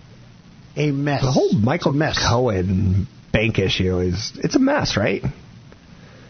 a 0.76 0.90
mess. 0.92 1.22
The 1.22 1.32
whole 1.32 1.52
Michael 1.52 1.92
Cohen 1.92 3.08
bank 3.32 3.58
issue 3.58 3.98
is 3.98 4.32
it's 4.36 4.54
a 4.54 4.60
mess, 4.60 4.96
right? 4.96 5.22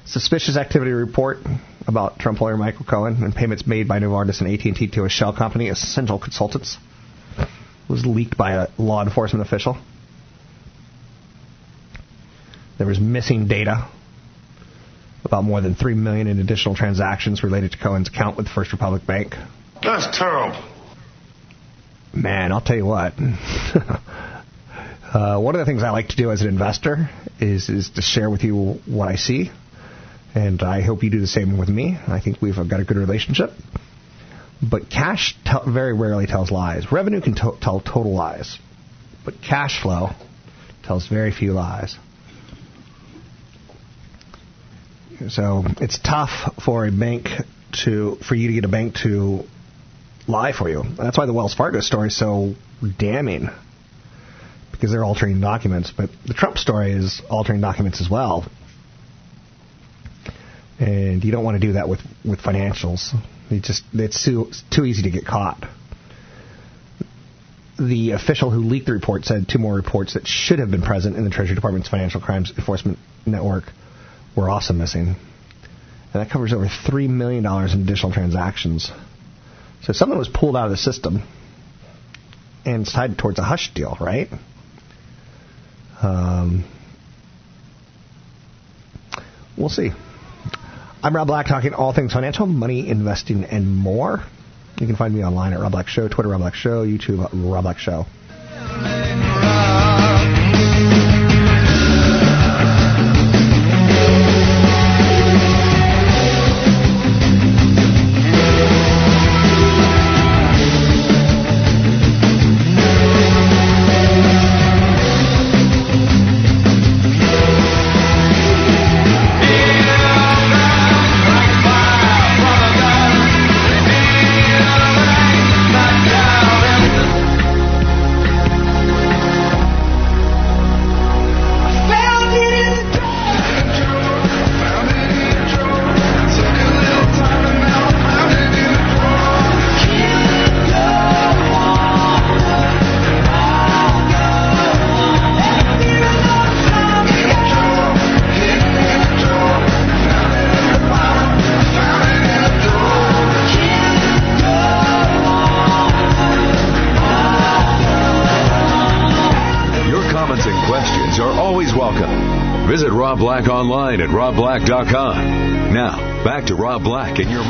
Suspicious 0.06 0.56
activity 0.56 0.92
report 0.92 1.38
about 1.86 2.18
Trump 2.18 2.40
lawyer 2.40 2.56
Michael 2.56 2.86
Cohen 2.86 3.22
and 3.22 3.34
payments 3.34 3.66
made 3.66 3.88
by 3.88 3.98
Novartis 3.98 4.40
and 4.40 4.50
AT&T 4.50 4.88
to 4.92 5.04
a 5.04 5.08
shell 5.08 5.32
company, 5.32 5.68
Essential 5.68 6.18
Consultants, 6.18 6.78
was 7.88 8.06
leaked 8.06 8.36
by 8.36 8.52
a 8.52 8.68
law 8.78 9.02
enforcement 9.02 9.46
official. 9.46 9.76
There 12.78 12.86
was 12.86 13.00
missing 13.00 13.48
data 13.48 13.88
about 15.24 15.44
more 15.44 15.60
than 15.60 15.74
three 15.74 15.94
million 15.94 16.28
in 16.28 16.38
additional 16.38 16.74
transactions 16.74 17.42
related 17.42 17.72
to 17.72 17.78
Cohen's 17.78 18.08
account 18.08 18.36
with 18.36 18.48
First 18.48 18.72
Republic 18.72 19.06
Bank. 19.06 19.34
That's 19.82 20.16
terrible. 20.16 20.62
Man, 22.16 22.50
I'll 22.50 22.62
tell 22.62 22.76
you 22.76 22.86
what. 22.86 23.12
uh, 25.14 25.38
one 25.38 25.54
of 25.54 25.58
the 25.58 25.66
things 25.66 25.82
I 25.82 25.90
like 25.90 26.08
to 26.08 26.16
do 26.16 26.30
as 26.30 26.40
an 26.40 26.48
investor 26.48 27.10
is 27.38 27.68
is 27.68 27.90
to 27.90 28.00
share 28.00 28.30
with 28.30 28.42
you 28.42 28.80
what 28.86 29.08
I 29.08 29.16
see, 29.16 29.50
and 30.34 30.62
I 30.62 30.80
hope 30.80 31.02
you 31.02 31.10
do 31.10 31.20
the 31.20 31.26
same 31.26 31.58
with 31.58 31.68
me. 31.68 31.98
I 32.08 32.20
think 32.20 32.40
we've 32.40 32.56
got 32.56 32.80
a 32.80 32.84
good 32.84 32.96
relationship. 32.96 33.50
But 34.62 34.88
cash 34.88 35.36
te- 35.44 35.70
very 35.70 35.92
rarely 35.92 36.26
tells 36.26 36.50
lies. 36.50 36.90
Revenue 36.90 37.20
can 37.20 37.34
tell 37.34 37.52
total 37.58 38.14
lies, 38.14 38.58
but 39.22 39.34
cash 39.42 39.82
flow 39.82 40.08
tells 40.84 41.08
very 41.08 41.32
few 41.32 41.52
lies. 41.52 41.98
So 45.28 45.64
it's 45.82 45.98
tough 45.98 46.54
for 46.64 46.86
a 46.86 46.90
bank 46.90 47.28
to 47.84 48.16
for 48.26 48.34
you 48.34 48.48
to 48.48 48.54
get 48.54 48.64
a 48.64 48.68
bank 48.68 48.94
to 49.02 49.44
lie 50.26 50.52
for 50.52 50.68
you. 50.68 50.82
That's 50.96 51.18
why 51.18 51.26
the 51.26 51.32
Wells 51.32 51.54
Fargo 51.54 51.80
story 51.80 52.08
is 52.08 52.16
so 52.16 52.54
damning 52.98 53.48
because 54.72 54.90
they're 54.90 55.04
altering 55.04 55.40
documents. 55.40 55.92
But 55.96 56.10
the 56.26 56.34
Trump 56.34 56.58
story 56.58 56.92
is 56.92 57.22
altering 57.30 57.60
documents 57.60 58.00
as 58.00 58.10
well, 58.10 58.46
and 60.78 61.24
you 61.24 61.32
don't 61.32 61.44
want 61.44 61.60
to 61.60 61.66
do 61.66 61.74
that 61.74 61.88
with 61.88 62.00
with 62.24 62.40
financials. 62.40 63.14
It 63.50 63.62
just 63.62 63.84
it's 63.92 64.24
too 64.24 64.46
it's 64.48 64.62
too 64.70 64.84
easy 64.84 65.02
to 65.02 65.10
get 65.10 65.26
caught. 65.26 65.64
The 67.78 68.12
official 68.12 68.50
who 68.50 68.60
leaked 68.60 68.86
the 68.86 68.92
report 68.92 69.26
said 69.26 69.48
two 69.48 69.58
more 69.58 69.74
reports 69.74 70.14
that 70.14 70.26
should 70.26 70.60
have 70.60 70.70
been 70.70 70.82
present 70.82 71.16
in 71.16 71.24
the 71.24 71.30
Treasury 71.30 71.54
Department's 71.54 71.88
Financial 71.88 72.22
Crimes 72.22 72.52
Enforcement 72.56 72.98
Network 73.26 73.64
were 74.34 74.48
also 74.48 74.72
missing. 74.72 75.08
And 75.08 76.22
that 76.22 76.30
covers 76.30 76.54
over 76.54 76.66
$3 76.66 77.10
million 77.10 77.44
in 77.44 77.82
additional 77.82 78.12
transactions. 78.12 78.90
So 79.86 79.92
something 79.92 80.18
was 80.18 80.28
pulled 80.28 80.56
out 80.56 80.64
of 80.64 80.72
the 80.72 80.76
system 80.76 81.22
and 82.64 82.82
it's 82.82 82.92
tied 82.92 83.16
towards 83.16 83.38
a 83.38 83.44
hush 83.44 83.72
deal, 83.72 83.96
right? 84.00 84.28
Um, 86.02 86.64
we'll 89.56 89.68
see. 89.68 89.92
I'm 91.04 91.14
Rob 91.14 91.28
Black, 91.28 91.46
talking 91.46 91.72
all 91.72 91.92
things 91.92 92.12
financial, 92.12 92.46
money, 92.46 92.88
investing, 92.88 93.44
and 93.44 93.76
more. 93.76 94.24
You 94.80 94.88
can 94.88 94.96
find 94.96 95.14
me 95.14 95.24
online 95.24 95.52
at 95.52 95.60
Rob 95.60 95.70
Black 95.70 95.86
Show, 95.86 96.08
Twitter 96.08 96.30
Rob 96.30 96.40
Black 96.40 96.54
Show, 96.54 96.84
YouTube 96.84 97.28
Rob 97.32 97.62
Black 97.62 97.78
Show. 97.78 98.06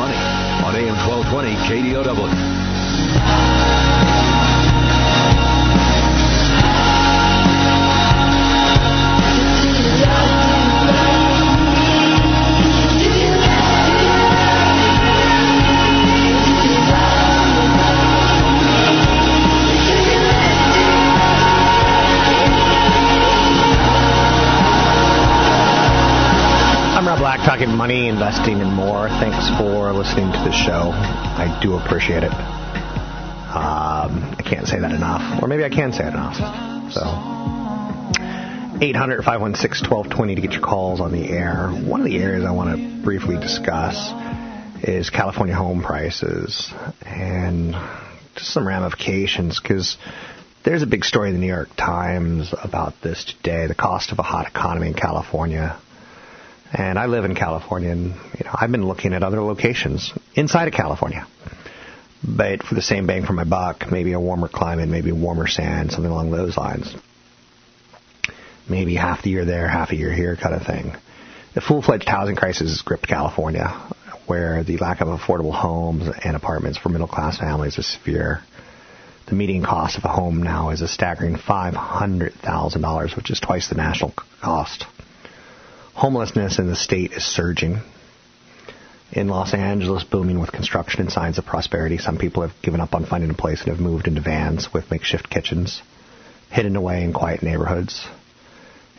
Money 0.06 0.18
on 0.64 0.76
AM 0.76 0.96
1220 1.08 1.56
KDOW. 1.66 3.95
Money, 27.66 28.08
investing, 28.08 28.60
and 28.60 28.72
more. 28.72 29.08
Thanks 29.08 29.48
for 29.58 29.92
listening 29.92 30.32
to 30.32 30.38
the 30.38 30.52
show. 30.52 30.90
I 30.92 31.58
do 31.62 31.74
appreciate 31.74 32.22
it. 32.22 32.32
Um, 32.32 34.36
I 34.38 34.42
can't 34.44 34.66
say 34.66 34.78
that 34.78 34.92
enough, 34.92 35.42
or 35.42 35.48
maybe 35.48 35.64
I 35.64 35.70
can 35.70 35.92
say 35.92 36.04
it 36.04 36.14
enough. 36.14 36.36
So, 36.92 37.00
800 38.80 39.24
516 39.24 39.90
1220 39.90 40.34
to 40.34 40.40
get 40.40 40.52
your 40.52 40.62
calls 40.62 41.00
on 41.00 41.12
the 41.12 41.30
air. 41.30 41.70
One 41.70 42.00
of 42.00 42.06
the 42.06 42.18
areas 42.18 42.44
I 42.44 42.52
want 42.52 42.76
to 42.76 43.02
briefly 43.02 43.36
discuss 43.36 43.96
is 44.82 45.10
California 45.10 45.54
home 45.54 45.82
prices 45.82 46.72
and 47.04 47.74
just 48.36 48.52
some 48.52 48.68
ramifications 48.68 49.58
because 49.60 49.96
there's 50.64 50.82
a 50.82 50.86
big 50.86 51.04
story 51.04 51.30
in 51.30 51.34
the 51.34 51.40
New 51.40 51.46
York 51.46 51.70
Times 51.76 52.54
about 52.62 52.94
this 53.02 53.24
today 53.24 53.66
the 53.66 53.74
cost 53.74 54.12
of 54.12 54.18
a 54.18 54.22
hot 54.22 54.46
economy 54.46 54.88
in 54.88 54.94
California. 54.94 55.80
And 56.78 56.98
I 56.98 57.06
live 57.06 57.24
in 57.24 57.34
California, 57.34 57.90
and 57.90 58.14
you 58.38 58.44
know 58.44 58.50
I've 58.52 58.70
been 58.70 58.86
looking 58.86 59.14
at 59.14 59.22
other 59.22 59.40
locations 59.40 60.12
inside 60.34 60.68
of 60.68 60.74
California, 60.74 61.26
but 62.22 62.62
for 62.62 62.74
the 62.74 62.82
same 62.82 63.06
bang 63.06 63.24
for 63.24 63.32
my 63.32 63.44
buck, 63.44 63.90
maybe 63.90 64.12
a 64.12 64.20
warmer 64.20 64.46
climate, 64.46 64.90
maybe 64.90 65.10
warmer 65.10 65.46
sand, 65.46 65.90
something 65.90 66.12
along 66.12 66.32
those 66.32 66.58
lines. 66.58 66.94
Maybe 68.68 68.94
half 68.94 69.22
the 69.22 69.30
year 69.30 69.46
there, 69.46 69.66
half 69.66 69.90
a 69.90 69.96
year 69.96 70.12
here, 70.12 70.36
kind 70.36 70.54
of 70.54 70.66
thing. 70.66 70.94
The 71.54 71.62
full-fledged 71.62 72.06
housing 72.06 72.36
crisis 72.36 72.68
has 72.68 72.82
gripped 72.82 73.08
California, 73.08 73.68
where 74.26 74.62
the 74.62 74.76
lack 74.76 75.00
of 75.00 75.08
affordable 75.08 75.54
homes 75.54 76.10
and 76.22 76.36
apartments 76.36 76.76
for 76.76 76.90
middle-class 76.90 77.38
families 77.38 77.78
is 77.78 77.86
severe. 77.86 78.42
The 79.28 79.34
median 79.34 79.64
cost 79.64 79.96
of 79.96 80.04
a 80.04 80.08
home 80.08 80.42
now 80.42 80.68
is 80.70 80.82
a 80.82 80.88
staggering 80.88 81.36
$500,000, 81.36 83.16
which 83.16 83.30
is 83.30 83.40
twice 83.40 83.68
the 83.70 83.76
national 83.76 84.12
cost. 84.42 84.84
Homelessness 85.96 86.58
in 86.58 86.66
the 86.66 86.76
state 86.76 87.12
is 87.12 87.24
surging. 87.24 87.80
In 89.12 89.28
Los 89.28 89.54
Angeles, 89.54 90.04
booming 90.04 90.38
with 90.38 90.52
construction 90.52 91.00
and 91.00 91.10
signs 91.10 91.38
of 91.38 91.46
prosperity, 91.46 91.96
some 91.96 92.18
people 92.18 92.42
have 92.42 92.52
given 92.60 92.82
up 92.82 92.94
on 92.94 93.06
finding 93.06 93.30
a 93.30 93.34
place 93.34 93.62
and 93.62 93.70
have 93.70 93.80
moved 93.80 94.06
into 94.06 94.20
vans 94.20 94.74
with 94.74 94.90
makeshift 94.90 95.30
kitchens, 95.30 95.80
hidden 96.50 96.76
away 96.76 97.02
in 97.02 97.14
quiet 97.14 97.42
neighborhoods. 97.42 98.06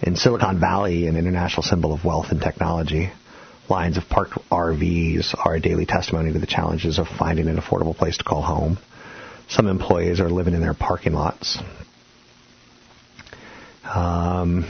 In 0.02 0.16
Silicon 0.16 0.60
Valley, 0.60 1.06
an 1.06 1.18
international 1.18 1.62
symbol 1.62 1.94
of 1.94 2.04
wealth 2.04 2.32
and 2.32 2.42
technology, 2.42 3.12
lines 3.70 3.98
of 3.98 4.10
parked 4.10 4.34
RVs 4.50 5.36
are 5.38 5.54
a 5.54 5.60
daily 5.60 5.86
testimony 5.86 6.34
to 6.34 6.40
the 6.40 6.48
challenges 6.48 6.98
of 6.98 7.08
finding 7.08 7.48
an 7.48 7.58
affordable 7.58 7.96
place 7.96 8.18
to 8.18 8.24
call 8.24 8.42
home. 8.42 8.80
Some 9.50 9.68
employees 9.68 10.20
are 10.20 10.32
living 10.32 10.56
in 10.56 10.62
their 10.62 10.74
parking 10.74 11.14
lots. 11.14 11.60
Um, 13.84 14.66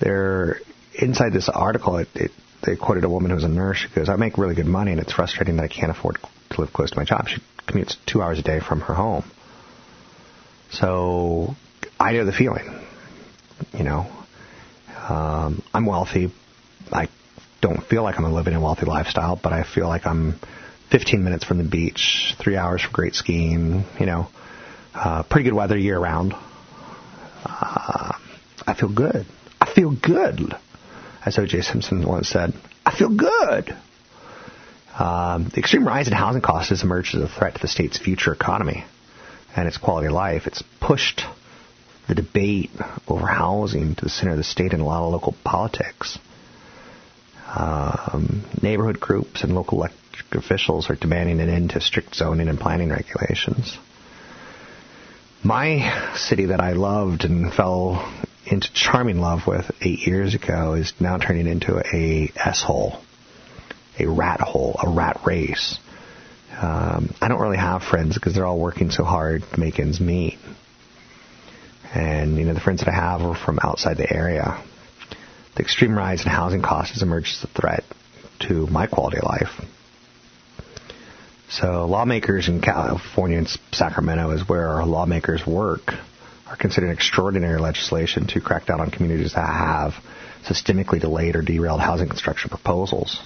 they're 0.00 0.60
inside 0.94 1.32
this 1.32 1.48
article. 1.48 1.98
It, 1.98 2.08
it, 2.14 2.30
they 2.66 2.76
quoted 2.76 3.04
a 3.04 3.08
woman 3.08 3.30
who 3.30 3.36
was 3.36 3.44
a 3.44 3.48
nurse. 3.48 3.78
She 3.78 3.88
goes, 3.88 4.08
"I 4.08 4.16
make 4.16 4.38
really 4.38 4.54
good 4.54 4.66
money, 4.66 4.92
and 4.92 5.00
it's 5.00 5.12
frustrating 5.12 5.56
that 5.56 5.64
I 5.64 5.68
can't 5.68 5.90
afford 5.90 6.18
to 6.50 6.60
live 6.60 6.72
close 6.72 6.90
to 6.90 6.96
my 6.96 7.04
job." 7.04 7.28
She 7.28 7.40
commutes 7.66 7.96
two 8.06 8.22
hours 8.22 8.38
a 8.38 8.42
day 8.42 8.60
from 8.60 8.80
her 8.80 8.94
home. 8.94 9.24
So 10.70 11.54
I 11.98 12.12
know 12.12 12.24
the 12.24 12.32
feeling. 12.32 12.80
You 13.76 13.84
know, 13.84 14.06
um, 15.08 15.62
I'm 15.72 15.86
wealthy. 15.86 16.32
I 16.92 17.08
don't 17.60 17.82
feel 17.84 18.02
like 18.02 18.18
I'm 18.18 18.32
living 18.32 18.54
a 18.54 18.60
wealthy 18.60 18.86
lifestyle, 18.86 19.38
but 19.40 19.52
I 19.52 19.64
feel 19.64 19.86
like 19.86 20.06
I'm 20.06 20.38
15 20.90 21.22
minutes 21.22 21.44
from 21.44 21.58
the 21.58 21.64
beach, 21.64 22.34
three 22.38 22.56
hours 22.56 22.82
from 22.82 22.92
great 22.92 23.14
skiing. 23.14 23.84
You 23.98 24.06
know, 24.06 24.28
uh, 24.94 25.22
pretty 25.24 25.44
good 25.44 25.54
weather 25.54 25.76
year 25.76 25.98
round. 25.98 26.34
Uh, 27.44 28.12
I 28.66 28.74
feel 28.74 28.88
good. 28.88 29.26
Feel 29.74 29.90
good. 29.90 30.54
As 31.24 31.38
O.J. 31.38 31.62
Simpson 31.62 32.06
once 32.06 32.28
said, 32.28 32.54
I 32.84 32.96
feel 32.96 33.14
good. 33.14 33.76
Um, 34.98 35.50
the 35.52 35.58
extreme 35.60 35.86
rise 35.86 36.08
in 36.08 36.12
housing 36.12 36.42
costs 36.42 36.70
has 36.70 36.82
emerged 36.82 37.14
as 37.14 37.22
a 37.22 37.28
threat 37.28 37.54
to 37.54 37.60
the 37.60 37.68
state's 37.68 37.98
future 37.98 38.32
economy 38.32 38.84
and 39.56 39.68
its 39.68 39.78
quality 39.78 40.08
of 40.08 40.12
life. 40.12 40.46
It's 40.46 40.62
pushed 40.80 41.22
the 42.08 42.14
debate 42.14 42.70
over 43.06 43.26
housing 43.26 43.94
to 43.94 44.04
the 44.04 44.10
center 44.10 44.32
of 44.32 44.36
the 44.36 44.44
state 44.44 44.72
in 44.72 44.80
a 44.80 44.84
lot 44.84 45.04
of 45.04 45.12
local 45.12 45.34
politics. 45.44 46.18
Um, 47.54 48.44
neighborhood 48.62 49.00
groups 49.00 49.42
and 49.42 49.54
local 49.54 49.86
officials 50.32 50.90
are 50.90 50.96
demanding 50.96 51.40
an 51.40 51.48
end 51.48 51.70
to 51.70 51.80
strict 51.80 52.14
zoning 52.14 52.48
and 52.48 52.58
planning 52.58 52.90
regulations. 52.90 53.78
My 55.42 56.14
city 56.16 56.46
that 56.46 56.60
I 56.60 56.72
loved 56.72 57.24
and 57.24 57.52
fell 57.52 58.12
into 58.46 58.72
charming 58.72 59.20
love 59.20 59.46
with 59.46 59.70
eight 59.80 60.06
years 60.06 60.34
ago 60.34 60.74
is 60.74 60.92
now 60.98 61.18
turning 61.18 61.46
into 61.46 61.78
a 61.78 62.30
s-hole, 62.36 63.00
a 63.98 64.06
rat 64.06 64.40
hole, 64.40 64.76
a 64.82 64.88
rat 64.88 65.20
race. 65.26 65.78
Um, 66.60 67.14
I 67.20 67.28
don't 67.28 67.40
really 67.40 67.58
have 67.58 67.82
friends 67.82 68.14
because 68.14 68.34
they're 68.34 68.46
all 68.46 68.58
working 68.58 68.90
so 68.90 69.04
hard 69.04 69.42
to 69.52 69.60
make 69.60 69.78
ends 69.78 70.00
meet. 70.00 70.38
And, 71.94 72.36
you 72.36 72.44
know, 72.44 72.54
the 72.54 72.60
friends 72.60 72.80
that 72.80 72.88
I 72.88 72.94
have 72.94 73.20
are 73.22 73.34
from 73.34 73.58
outside 73.62 73.96
the 73.96 74.12
area. 74.12 74.62
The 75.56 75.62
extreme 75.62 75.96
rise 75.96 76.22
in 76.22 76.30
housing 76.30 76.62
costs 76.62 76.94
has 76.94 77.02
emerged 77.02 77.38
as 77.38 77.44
a 77.44 77.60
threat 77.60 77.84
to 78.48 78.66
my 78.66 78.86
quality 78.86 79.18
of 79.18 79.24
life. 79.24 79.64
So 81.50 81.86
lawmakers 81.86 82.48
in 82.48 82.60
California 82.60 83.38
and 83.38 83.48
Sacramento 83.72 84.30
is 84.30 84.48
where 84.48 84.68
our 84.68 84.86
lawmakers 84.86 85.44
work 85.44 85.94
are 86.50 86.56
considering 86.56 86.92
extraordinary 86.92 87.60
legislation 87.60 88.26
to 88.26 88.40
crack 88.40 88.66
down 88.66 88.80
on 88.80 88.90
communities 88.90 89.34
that 89.34 89.46
have 89.46 89.94
systemically 90.44 91.00
delayed 91.00 91.36
or 91.36 91.42
derailed 91.42 91.80
housing 91.80 92.08
construction 92.08 92.50
proposals, 92.50 93.20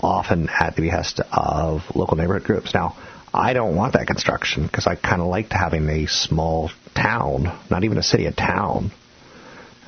often 0.00 0.48
at 0.48 0.74
the 0.74 0.82
behest 0.82 1.20
of 1.30 1.82
local 1.94 2.16
neighborhood 2.16 2.44
groups. 2.44 2.72
Now, 2.72 2.96
I 3.32 3.52
don't 3.52 3.76
want 3.76 3.92
that 3.92 4.06
construction 4.06 4.66
because 4.66 4.86
I 4.86 4.94
kind 4.94 5.20
of 5.20 5.28
liked 5.28 5.52
having 5.52 5.86
a 5.90 6.06
small 6.06 6.70
town, 6.94 7.58
not 7.68 7.84
even 7.84 7.98
a 7.98 8.02
city, 8.02 8.24
a 8.24 8.32
town. 8.32 8.90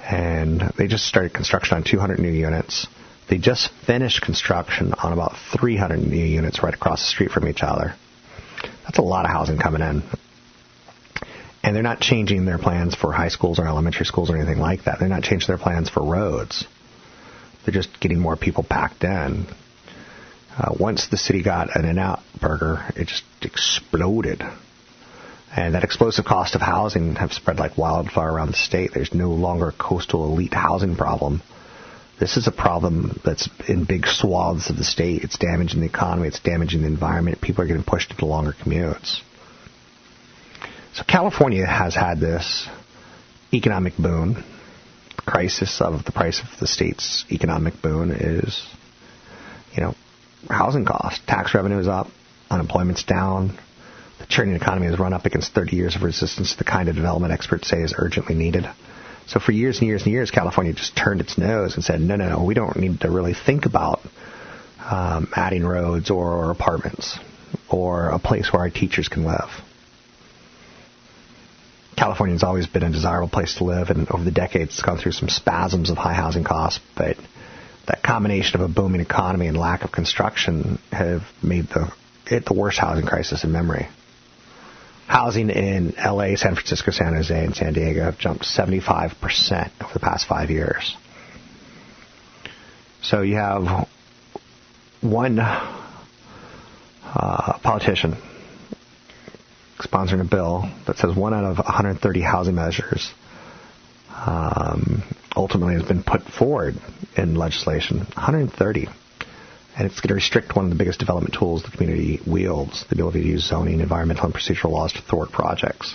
And 0.05 0.61
they 0.77 0.89
just 0.89 1.07
started 1.07 1.33
construction 1.33 1.79
on 1.79 1.85
200 1.85 2.19
new 2.19 2.31
units. 2.31 2.87
They 3.31 3.39
just 3.39 3.71
finished 3.87 4.21
construction 4.21 4.93
on 4.93 5.13
about 5.15 5.37
300 5.59 6.01
new 6.01 6.25
units 6.25 6.63
right 6.63 6.75
across 6.75 7.01
the 7.01 7.09
street 7.09 7.31
from 7.31 7.49
each 7.49 7.63
other. 7.63 7.95
That's 8.85 8.99
a 8.99 9.03
lot 9.03 9.25
of 9.25 9.31
housing 9.31 9.59
coming 9.59 9.81
in. 9.81 10.03
And 11.67 11.75
they're 11.75 11.83
not 11.83 11.99
changing 12.01 12.45
their 12.45 12.59
plans 12.59 12.95
for 12.95 13.13
high 13.13 13.29
schools 13.29 13.59
or 13.59 13.67
elementary 13.67 14.07
schools 14.07 14.31
or 14.31 14.37
anything 14.37 14.61
like 14.61 14.85
that. 14.85 15.01
They're 15.01 15.09
not 15.09 15.25
changing 15.25 15.49
their 15.49 15.59
plans 15.59 15.91
for 15.91 16.01
roads. 16.01 16.65
They're 17.65 17.75
just 17.75 17.99
getting 17.99 18.21
more 18.21 18.37
people 18.37 18.63
packed 18.63 19.03
in. 19.03 19.47
Uh, 20.57 20.75
once 20.79 21.09
the 21.09 21.17
city 21.17 21.43
got 21.43 21.75
an 21.75 21.85
In-N-Out 21.85 22.21
burger, 22.41 22.87
it 22.95 23.09
just 23.09 23.25
exploded. 23.43 24.45
And 25.57 25.75
that 25.75 25.83
explosive 25.83 26.25
cost 26.25 26.55
of 26.55 26.61
housing 26.61 27.17
have 27.17 27.33
spread 27.33 27.59
like 27.59 27.77
wildfire 27.77 28.33
around 28.33 28.53
the 28.53 28.57
state. 28.57 28.93
There's 28.95 29.13
no 29.13 29.33
longer 29.33 29.71
a 29.71 29.73
coastal 29.73 30.25
elite 30.33 30.55
housing 30.55 30.95
problem. 30.95 31.43
This 32.21 32.37
is 32.37 32.47
a 32.47 32.53
problem 32.53 33.21
that's 33.25 33.49
in 33.69 33.87
big 33.87 34.07
swaths 34.07 34.71
of 34.71 34.77
the 34.77 34.85
state. 34.85 35.25
It's 35.25 35.37
damaging 35.37 35.81
the 35.81 35.87
economy. 35.87 36.29
It's 36.29 36.39
damaging 36.39 36.83
the 36.83 36.87
environment. 36.87 37.41
People 37.41 37.65
are 37.65 37.67
getting 37.67 37.83
pushed 37.83 38.13
into 38.13 38.25
longer 38.25 38.53
commutes. 38.53 39.21
So 40.97 41.05
California 41.07 41.67
has 41.67 41.95
had 41.95 42.21
this 42.21 42.67
economic 43.53 43.99
boon. 43.99 44.43
The 45.17 45.23
crisis 45.31 45.83
of 45.83 46.07
the 46.07 46.11
price 46.11 46.41
of 46.41 46.59
the 46.59 46.67
state's 46.67 47.27
economic 47.31 47.83
boon 47.83 48.11
is, 48.13 48.67
you 49.75 49.83
know, 49.83 49.95
housing 50.49 50.87
costs. 50.87 51.21
Tax 51.27 51.55
revenue 51.55 51.79
is 51.79 51.87
up. 51.87 52.07
Unemployment's 52.51 53.05
down. 53.05 53.59
The 54.21 54.27
churning 54.27 54.55
economy 54.55 54.87
has 54.87 54.99
run 54.99 55.13
up 55.13 55.27
against 55.27 55.53
30 55.53 55.77
years 55.77 55.97
of 55.97 56.03
resistance 56.03 56.53
to 56.53 56.59
the 56.59 56.65
kind 56.65 56.89
of 56.89 56.95
development 56.95 57.31
experts 57.31 57.69
say 57.69 57.83
is 57.83 57.93
urgently 57.95 58.35
needed. 58.35 58.65
So 59.27 59.39
for 59.39 59.53
years 59.53 59.81
and 59.81 59.89
years 59.89 60.05
and 60.05 60.13
years, 60.13 60.31
California 60.31 60.73
just 60.73 60.97
turned 60.97 61.21
its 61.21 61.37
nose 61.37 61.75
and 61.75 61.85
said, 61.85 62.01
no, 62.01 62.17
no, 62.17 62.31
no, 62.31 62.43
we 62.43 62.55
don't 62.55 62.75
need 62.77 63.03
to 63.03 63.11
really 63.11 63.35
think 63.35 63.67
about 63.67 64.01
um, 64.81 65.29
adding 65.37 65.67
roads 65.67 66.09
or 66.09 66.51
apartments 66.51 67.19
or 67.69 68.09
a 68.09 68.19
place 68.19 68.51
where 68.51 68.63
our 68.63 68.71
teachers 68.71 69.09
can 69.09 69.25
live. 69.25 69.51
California's 71.97 72.43
always 72.43 72.67
been 72.67 72.83
a 72.83 72.91
desirable 72.91 73.29
place 73.29 73.55
to 73.57 73.65
live, 73.65 73.91
and 73.91 74.09
over 74.11 74.23
the 74.23 74.31
decades, 74.31 74.73
it's 74.73 74.83
gone 74.83 74.99
through 74.99 75.13
some 75.13 75.29
spasms 75.29 75.91
of 75.91 75.97
high 75.97 76.13
housing 76.13 76.45
costs. 76.45 76.81
But 76.95 77.17
that 77.87 78.03
combination 78.03 78.61
of 78.61 78.71
a 78.71 78.73
booming 78.73 79.01
economy 79.01 79.47
and 79.47 79.57
lack 79.57 79.83
of 79.83 79.93
construction 79.93 80.79
have 80.93 81.23
made 81.43 81.69
the 81.69 81.91
it 82.29 82.45
the 82.45 82.55
worst 82.55 82.79
housing 82.79 83.07
crisis 83.07 83.45
in 83.45 83.53
memory. 83.53 83.89
Housing 85.07 85.51
in 85.51 85.95
LA, 85.97 86.35
San 86.35 86.55
Francisco, 86.55 86.91
San 86.91 87.15
Jose, 87.15 87.45
and 87.45 87.55
San 87.55 87.73
Diego 87.73 88.03
have 88.03 88.19
jumped 88.19 88.45
75% 88.45 89.71
over 89.81 89.93
the 89.93 90.01
past 90.01 90.27
five 90.27 90.51
years. 90.51 90.97
So 93.03 93.23
you 93.23 93.37
have 93.37 93.89
one 95.01 95.39
uh, 95.39 95.69
politician 97.63 98.17
sponsoring 99.79 100.21
a 100.21 100.25
bill 100.25 100.71
that 100.87 100.97
says 100.97 101.15
one 101.15 101.35
out 101.35 101.45
of 101.45 101.59
130 101.59 102.21
housing 102.21 102.55
measures 102.55 103.13
um, 104.11 105.03
ultimately 105.35 105.75
has 105.75 105.85
been 105.85 106.03
put 106.03 106.23
forward 106.23 106.75
in 107.17 107.35
legislation. 107.35 107.99
130. 107.99 108.89
And 109.79 109.87
it's 109.87 110.01
going 110.01 110.09
to 110.09 110.15
restrict 110.15 110.57
one 110.57 110.65
of 110.65 110.71
the 110.71 110.77
biggest 110.77 110.99
development 110.99 111.35
tools 111.39 111.63
the 111.63 111.71
community 111.71 112.21
wields, 112.27 112.87
the 112.89 112.95
ability 112.95 113.23
to 113.23 113.29
use 113.29 113.47
zoning, 113.47 113.81
environmental, 113.81 114.25
and 114.25 114.35
procedural 114.35 114.71
laws 114.71 114.95
to 114.95 115.03
thwart 115.03 115.31
projects. 115.31 115.95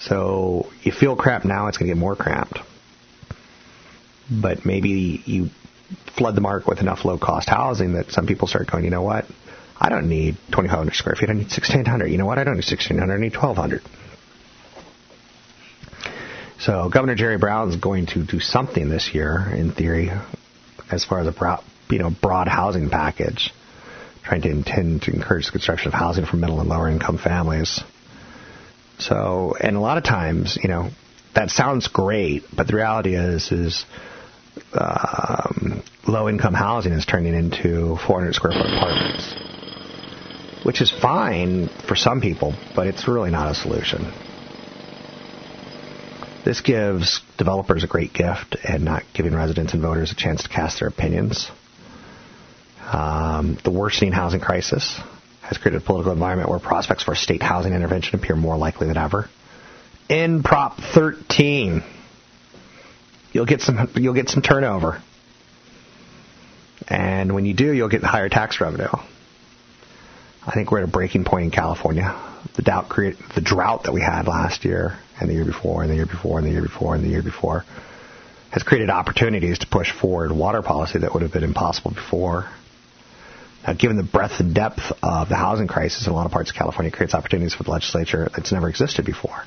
So 0.00 0.68
you 0.82 0.90
feel 0.90 1.14
cramped 1.14 1.46
now, 1.46 1.68
it's 1.68 1.78
going 1.78 1.88
to 1.88 1.94
get 1.94 2.00
more 2.00 2.16
cramped. 2.16 2.58
But 4.30 4.64
maybe 4.64 5.22
you 5.24 5.50
flood 6.16 6.34
the 6.34 6.40
market 6.40 6.68
with 6.68 6.80
enough 6.80 7.04
low 7.04 7.18
cost 7.18 7.48
housing 7.48 7.94
that 7.94 8.10
some 8.10 8.26
people 8.26 8.48
start 8.48 8.70
going, 8.70 8.84
you 8.84 8.90
know 8.90 9.02
what? 9.02 9.26
I 9.80 9.88
don't 9.88 10.08
need 10.08 10.36
2,500 10.50 10.94
square 10.94 11.14
feet. 11.14 11.30
I 11.30 11.32
need 11.32 11.44
1,600. 11.44 12.06
You 12.08 12.18
know 12.18 12.26
what? 12.26 12.38
I 12.38 12.44
don't 12.44 12.56
need 12.56 12.66
1,600. 12.66 13.12
I 13.12 13.18
need 13.18 13.34
1,200. 13.34 13.82
So 16.60 16.90
Governor 16.90 17.14
Jerry 17.14 17.38
Brown 17.38 17.70
is 17.70 17.76
going 17.76 18.06
to 18.06 18.22
do 18.22 18.38
something 18.38 18.90
this 18.90 19.14
year, 19.14 19.50
in 19.54 19.72
theory, 19.72 20.10
as 20.90 21.06
far 21.06 21.20
as 21.20 21.26
a 21.26 21.32
broad, 21.32 21.64
you 21.88 21.98
know 21.98 22.10
broad 22.10 22.48
housing 22.48 22.90
package, 22.90 23.50
trying 24.22 24.42
to 24.42 24.50
intend 24.50 25.02
to 25.02 25.12
encourage 25.12 25.46
the 25.46 25.52
construction 25.52 25.88
of 25.88 25.94
housing 25.94 26.26
for 26.26 26.36
middle 26.36 26.60
and 26.60 26.68
lower 26.68 26.90
income 26.90 27.16
families. 27.16 27.80
So, 28.98 29.56
and 29.58 29.74
a 29.76 29.80
lot 29.80 29.96
of 29.96 30.04
times, 30.04 30.58
you 30.62 30.68
know, 30.68 30.90
that 31.34 31.48
sounds 31.48 31.88
great, 31.88 32.44
but 32.54 32.66
the 32.66 32.76
reality 32.76 33.14
is, 33.14 33.50
is 33.50 33.86
um, 34.74 35.82
low 36.06 36.28
income 36.28 36.52
housing 36.52 36.92
is 36.92 37.06
turning 37.06 37.34
into 37.34 37.96
400 38.06 38.34
square 38.34 38.52
foot 38.52 38.66
apartments, 38.66 39.34
which 40.64 40.80
is 40.80 40.90
fine 40.90 41.68
for 41.88 41.96
some 41.96 42.20
people, 42.20 42.54
but 42.74 42.86
it's 42.86 43.08
really 43.08 43.30
not 43.30 43.50
a 43.50 43.54
solution. 43.54 44.12
This 46.44 46.60
gives 46.60 47.20
developers 47.36 47.84
a 47.84 47.86
great 47.86 48.12
gift 48.12 48.56
and 48.64 48.84
not 48.84 49.02
giving 49.14 49.34
residents 49.34 49.74
and 49.74 49.82
voters 49.82 50.10
a 50.10 50.14
chance 50.14 50.42
to 50.42 50.48
cast 50.48 50.80
their 50.80 50.88
opinions. 50.88 51.50
Um, 52.90 53.58
the 53.62 53.70
worsening 53.70 54.12
housing 54.12 54.40
crisis 54.40 54.98
has 55.42 55.58
created 55.58 55.82
a 55.82 55.84
political 55.84 56.12
environment 56.12 56.48
where 56.48 56.58
prospects 56.58 57.02
for 57.02 57.14
state 57.14 57.42
housing 57.42 57.74
intervention 57.74 58.18
appear 58.18 58.36
more 58.36 58.56
likely 58.56 58.86
than 58.86 58.96
ever. 58.96 59.28
In 60.08 60.42
Prop 60.42 60.78
13, 60.78 61.82
you'll 63.32 63.46
get 63.46 63.60
some 63.60 63.90
you'll 63.94 64.14
get 64.14 64.28
some 64.28 64.42
turnover, 64.42 65.02
and 66.88 67.32
when 67.34 67.44
you 67.44 67.54
do, 67.54 67.72
you'll 67.72 67.88
get 67.88 68.02
higher 68.02 68.28
tax 68.28 68.60
revenue. 68.60 68.88
I 70.46 70.52
think 70.52 70.70
we're 70.70 70.78
at 70.78 70.84
a 70.84 70.92
breaking 70.92 71.24
point 71.24 71.44
in 71.44 71.50
California. 71.50 72.18
The 72.56 72.62
drought, 72.62 72.88
create, 72.88 73.16
the 73.34 73.42
drought 73.42 73.84
that 73.84 73.92
we 73.92 74.00
had 74.00 74.26
last 74.26 74.64
year 74.64 74.98
and 75.20 75.28
the 75.28 75.34
year 75.34 75.44
before 75.44 75.82
and 75.82 75.90
the 75.90 75.96
year 75.96 76.06
before 76.06 76.38
and 76.38 76.46
the 76.46 76.52
year 76.52 76.62
before 76.62 76.94
and 76.94 77.04
the 77.04 77.08
year 77.08 77.22
before 77.22 77.64
has 78.50 78.62
created 78.62 78.90
opportunities 78.90 79.58
to 79.58 79.66
push 79.66 79.92
forward 79.92 80.32
water 80.32 80.62
policy 80.62 80.98
that 80.98 81.12
would 81.12 81.22
have 81.22 81.32
been 81.32 81.44
impossible 81.44 81.92
before. 81.92 82.48
Now, 83.66 83.74
given 83.74 83.98
the 83.98 84.02
breadth 84.02 84.40
and 84.40 84.54
depth 84.54 84.80
of 85.02 85.28
the 85.28 85.36
housing 85.36 85.68
crisis 85.68 86.06
in 86.06 86.12
a 86.12 86.16
lot 86.16 86.24
of 86.24 86.32
parts 86.32 86.50
of 86.50 86.56
California, 86.56 86.90
creates 86.90 87.14
opportunities 87.14 87.54
for 87.54 87.62
the 87.62 87.70
legislature 87.70 88.28
that's 88.34 88.50
never 88.50 88.68
existed 88.68 89.04
before. 89.04 89.44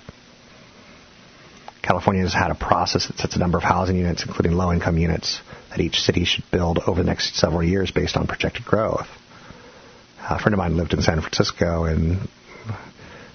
California 1.81 2.21
has 2.21 2.33
had 2.33 2.51
a 2.51 2.55
process 2.55 3.07
that 3.07 3.17
sets 3.17 3.35
a 3.35 3.39
number 3.39 3.57
of 3.57 3.63
housing 3.63 3.97
units, 3.97 4.23
including 4.25 4.53
low-income 4.53 4.97
units, 4.97 5.41
that 5.71 5.81
each 5.81 5.95
city 5.95 6.23
should 6.23 6.45
build 6.51 6.79
over 6.87 7.01
the 7.01 7.09
next 7.09 7.35
several 7.35 7.63
years 7.63 7.91
based 7.91 8.15
on 8.15 8.27
projected 8.27 8.63
growth. 8.63 9.07
A 10.29 10.39
friend 10.39 10.53
of 10.53 10.57
mine 10.57 10.77
lived 10.77 10.93
in 10.93 11.01
San 11.01 11.19
Francisco, 11.19 11.83
and 11.83 12.17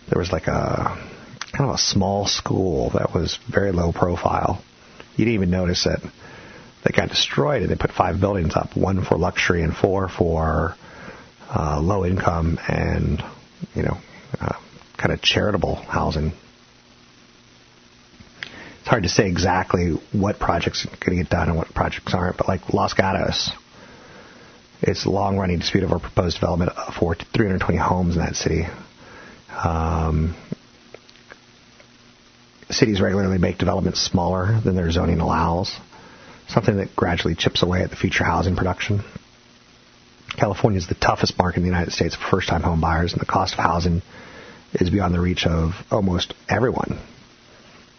there 0.09 0.18
was 0.18 0.33
like 0.33 0.46
a 0.46 0.96
kind 1.53 1.68
of 1.68 1.74
a 1.74 1.79
small 1.79 2.27
school 2.27 2.90
that 2.90 3.12
was 3.12 3.38
very 3.48 3.72
low 3.72 3.92
profile. 3.92 4.62
You 5.16 5.24
didn't 5.24 5.35
even 5.35 5.51
notice 5.51 5.87
it. 5.87 6.01
They 6.85 6.92
got 6.96 7.11
destroyed, 7.11 7.62
and 7.62 7.70
they 7.70 7.77
put 7.77 7.92
five 7.92 8.20
buildings 8.20 8.57
up: 8.57 8.77
one 8.77 9.05
for 9.05 9.18
luxury 9.18 9.62
and 9.62 9.77
four 9.77 10.09
for 10.09 10.77
uh, 11.55 11.81
low 11.81 12.07
income 12.07 12.59
and 12.68 13.22
you 13.74 13.83
know 13.83 13.98
uh, 14.40 14.55
kind 14.96 15.12
of 15.12 15.20
charitable 15.20 15.74
housing. 15.74 16.33
It's 18.81 18.88
hard 18.88 19.03
to 19.03 19.09
say 19.11 19.27
exactly 19.27 19.98
what 20.12 20.38
projects 20.38 20.87
are 20.87 20.96
going 21.05 21.18
to 21.18 21.24
get 21.24 21.31
done 21.31 21.48
and 21.48 21.57
what 21.59 21.74
projects 21.74 22.14
aren't, 22.14 22.38
but 22.38 22.48
like 22.48 22.72
Los 22.72 22.94
Gatos, 22.94 23.51
it's 24.80 25.06
a 25.06 25.10
long-running 25.10 25.58
dispute 25.58 25.84
over 25.84 25.98
proposed 25.98 26.36
development 26.36 26.72
for 26.98 27.14
320 27.14 27.76
homes 27.78 28.16
in 28.16 28.22
that 28.22 28.36
city. 28.36 28.66
Um, 29.64 30.36
cities 32.70 33.00
regularly 33.00 33.38
make 33.38 33.58
developments 33.58 34.00
smaller 34.00 34.60
than 34.64 34.76
their 34.76 34.90
zoning 34.90 35.20
allows, 35.20 35.74
something 36.48 36.76
that 36.76 36.94
gradually 36.94 37.34
chips 37.34 37.62
away 37.62 37.82
at 37.82 37.90
the 37.90 37.96
future 37.96 38.24
housing 38.24 38.56
production. 38.56 39.02
California 40.36 40.78
is 40.78 40.86
the 40.86 40.94
toughest 40.94 41.36
market 41.38 41.58
in 41.58 41.62
the 41.64 41.68
United 41.68 41.92
States 41.92 42.14
for 42.14 42.22
first-time 42.30 42.62
home 42.62 42.80
buyers, 42.80 43.12
and 43.12 43.20
the 43.20 43.26
cost 43.26 43.54
of 43.54 43.58
housing 43.58 44.02
is 44.74 44.90
beyond 44.90 45.14
the 45.14 45.20
reach 45.20 45.46
of 45.46 45.72
almost 45.90 46.34
everyone. 46.48 47.00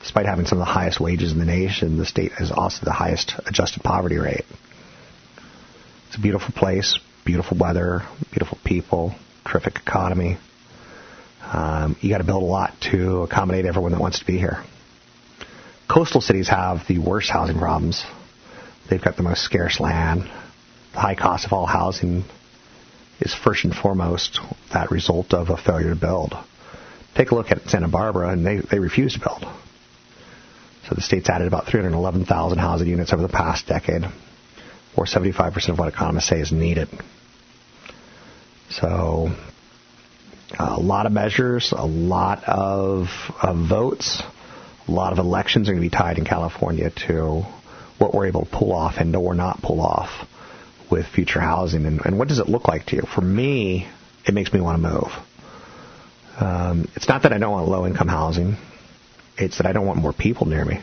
Despite 0.02 0.28
having 0.28 0.46
some 0.46 0.60
of 0.60 0.66
the 0.66 0.72
highest 0.72 1.00
wages 1.00 1.34
in 1.34 1.40
the 1.40 1.46
nation, 1.46 1.98
the 1.98 2.06
state 2.06 2.32
has 2.34 2.52
also 2.52 2.86
the 2.86 2.92
highest 2.92 3.34
adjusted 3.46 3.84
poverty 3.84 4.18
rate. 4.18 4.46
It's 6.10 6.18
a 6.18 6.22
beautiful 6.22 6.52
place, 6.56 6.98
beautiful 7.24 7.56
weather, 7.56 8.02
beautiful 8.32 8.58
people, 8.66 9.14
terrific 9.46 9.76
economy. 9.76 10.40
Um, 11.44 11.98
you 12.02 12.10
got 12.10 12.18
to 12.18 12.24
build 12.24 12.42
a 12.42 12.48
lot 12.48 12.74
to 12.92 13.22
accommodate 13.22 13.66
everyone 13.68 13.92
that 13.92 14.02
wants 14.02 14.18
to 14.18 14.26
be 14.26 14.40
here. 14.40 14.64
Coastal 15.88 16.20
cities 16.20 16.50
have 16.50 16.88
the 16.88 16.98
worst 16.98 17.30
housing 17.30 17.60
problems. 17.60 18.04
They've 18.90 19.00
got 19.00 19.18
the 19.18 19.24
most 19.24 19.44
scarce 19.44 19.80
land. 19.80 20.24
The 20.94 21.00
high 21.00 21.14
cost 21.14 21.46
of 21.46 21.54
all 21.54 21.68
housing 21.68 22.24
is 23.20 23.36
first 23.36 23.64
and 23.64 23.76
foremost 23.76 24.40
that 24.74 24.90
result 24.90 25.36
of 25.36 25.52
a 25.52 25.58
failure 25.58 25.94
to 25.94 25.96
build. 25.96 26.34
Take 27.14 27.30
a 27.30 27.36
look 27.36 27.52
at 27.52 27.70
Santa 27.70 27.88
Barbara, 27.88 28.30
and 28.30 28.44
they, 28.44 28.58
they 28.58 28.80
refuse 28.80 29.14
to 29.14 29.20
build. 29.20 29.44
So 30.88 30.96
the 30.96 31.02
state's 31.02 31.30
added 31.30 31.46
about 31.46 31.68
311,000 31.68 32.58
housing 32.58 32.88
units 32.88 33.14
over 33.14 33.22
the 33.22 33.30
past 33.30 33.68
decade, 33.68 34.06
or 34.96 35.06
75% 35.06 35.70
of 35.70 35.80
what 35.80 35.88
economists 35.88 36.28
say 36.28 36.40
is 36.40 36.52
needed. 36.52 36.90
So 38.70 39.30
a 40.58 40.80
lot 40.80 41.06
of 41.06 41.12
measures, 41.12 41.74
a 41.76 41.86
lot 41.86 42.44
of, 42.46 43.08
of 43.42 43.58
votes, 43.68 44.22
a 44.88 44.92
lot 44.92 45.14
of 45.14 45.20
elections 45.20 45.70
are 45.70 45.74
going 45.74 45.84
to 45.84 45.90
be 45.90 45.96
tied 45.96 46.18
in 46.18 46.26
California 46.26 46.92
to 47.08 47.44
what 47.98 48.14
we're 48.14 48.28
able 48.28 48.46
to 48.46 48.52
pull 48.52 48.72
off 48.72 48.96
and 48.98 49.16
or 49.16 49.36
not 49.36 49.62
pull 49.62 49.82
off 49.82 50.28
with 50.90 51.06
future 51.06 51.40
housing. 51.40 51.86
And, 51.86 52.02
and 52.06 52.18
what 52.18 52.28
does 52.28 52.40
it 52.40 52.48
look 52.48 52.68
like 52.68 52.88
to 52.88 52.96
you? 52.96 53.04
For 53.04 53.22
me, 53.22 53.88
it 54.26 54.34
makes 54.34 54.52
me 54.52 54.62
want 54.62 54.82
to 54.82 54.90
move. 54.90 55.12
Um, 56.40 56.88
it's 56.96 57.08
not 57.08 57.24
that 57.24 57.34
I 57.34 57.38
don't 57.38 57.52
want 57.52 57.68
low 57.68 57.86
income 57.86 58.08
housing. 58.08 58.56
It's 59.38 59.58
that 59.58 59.68
I 59.68 59.74
don't 59.74 59.86
want 59.86 60.00
more 60.00 60.14
people 60.14 60.48
near 60.48 60.66
me. 60.66 60.80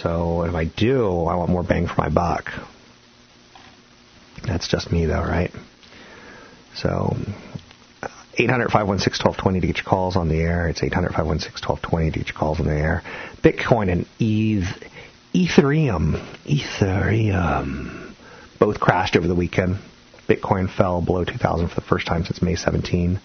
So 0.00 0.42
if 0.42 0.54
I 0.54 0.64
do, 0.64 1.24
I 1.24 1.36
want 1.36 1.50
more 1.50 1.62
bang 1.62 1.86
for 1.86 1.94
my 1.98 2.08
buck. 2.08 2.52
That's 4.44 4.68
just 4.68 4.90
me, 4.90 5.06
though, 5.06 5.22
right? 5.22 5.52
So 6.74 7.16
800 8.36 8.70
516 8.70 9.24
1220 9.24 9.60
to 9.60 9.66
get 9.66 9.76
your 9.76 9.84
calls 9.84 10.16
on 10.16 10.28
the 10.28 10.40
air. 10.40 10.68
It's 10.68 10.82
800 10.82 11.10
516 11.10 11.66
1220 11.66 12.10
to 12.10 12.18
get 12.18 12.28
your 12.28 12.38
calls 12.38 12.60
on 12.60 12.66
the 12.66 12.74
air. 12.74 13.02
Bitcoin 13.42 13.90
and 13.90 14.06
ETH, 14.18 14.66
Ethereum, 15.32 16.18
Ethereum, 16.44 18.14
both 18.58 18.80
crashed 18.80 19.16
over 19.16 19.28
the 19.28 19.34
weekend. 19.34 19.78
Bitcoin 20.28 20.70
fell 20.70 21.00
below 21.00 21.24
2,000 21.24 21.68
for 21.68 21.74
the 21.74 21.80
first 21.82 22.06
time 22.06 22.24
since 22.24 22.42
May 22.42 22.56
17. 22.56 23.20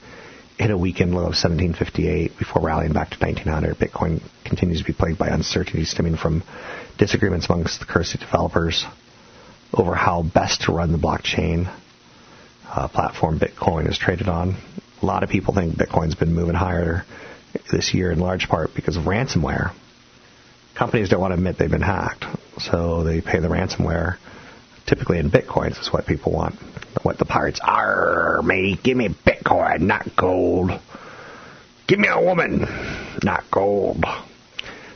Hit 0.60 0.72
a 0.72 0.78
weekend 0.78 1.12
low 1.12 1.22
of 1.22 1.38
1758 1.40 2.38
before 2.38 2.62
rallying 2.62 2.92
back 2.92 3.12
to 3.12 3.18
1900. 3.18 3.78
Bitcoin 3.78 4.22
continues 4.44 4.80
to 4.80 4.86
be 4.86 4.92
plagued 4.92 5.18
by 5.18 5.30
uncertainty 5.30 5.86
stemming 5.86 6.18
from 6.18 6.44
disagreements 6.98 7.48
amongst 7.50 7.80
the 7.80 7.86
currency 7.86 8.18
developers 8.18 8.86
over 9.74 9.96
how 9.96 10.22
best 10.22 10.64
to 10.64 10.74
run 10.74 10.92
the 10.92 10.98
blockchain 10.98 11.74
uh, 12.68 12.90
platform 12.90 13.40
Bitcoin 13.40 13.90
is 13.90 13.98
traded 13.98 14.28
on. 14.28 14.58
A 15.02 15.06
lot 15.06 15.24
of 15.24 15.30
people 15.30 15.54
think 15.54 15.76
Bitcoin's 15.76 16.16
been 16.16 16.34
moving 16.34 16.56
higher 16.56 17.06
this 17.72 17.94
year 17.94 18.12
in 18.12 18.20
large 18.20 18.50
part 18.50 18.72
because 18.76 18.98
of 18.98 19.04
ransomware. 19.04 19.74
Companies 20.76 21.08
don't 21.08 21.22
want 21.22 21.32
to 21.32 21.36
admit 21.36 21.58
they've 21.58 21.72
been 21.72 21.82
hacked, 21.82 22.26
so 22.58 23.06
they 23.06 23.22
pay 23.22 23.40
the 23.40 23.48
ransomware. 23.48 24.18
Typically 24.90 25.20
in 25.20 25.30
bitcoins 25.30 25.80
is 25.80 25.94
what 25.94 26.08
people 26.08 26.32
want. 26.32 26.56
What 27.04 27.20
the 27.20 27.26
pirates 27.26 27.60
are, 27.64 28.42
mate. 28.42 28.82
Give 28.82 28.98
me 28.98 29.10
bitcoin, 29.10 29.82
not 29.82 30.16
gold. 30.16 30.72
Give 31.86 32.00
me 32.00 32.08
a 32.08 32.20
woman, 32.20 32.66
not 33.22 33.44
gold. 33.52 34.04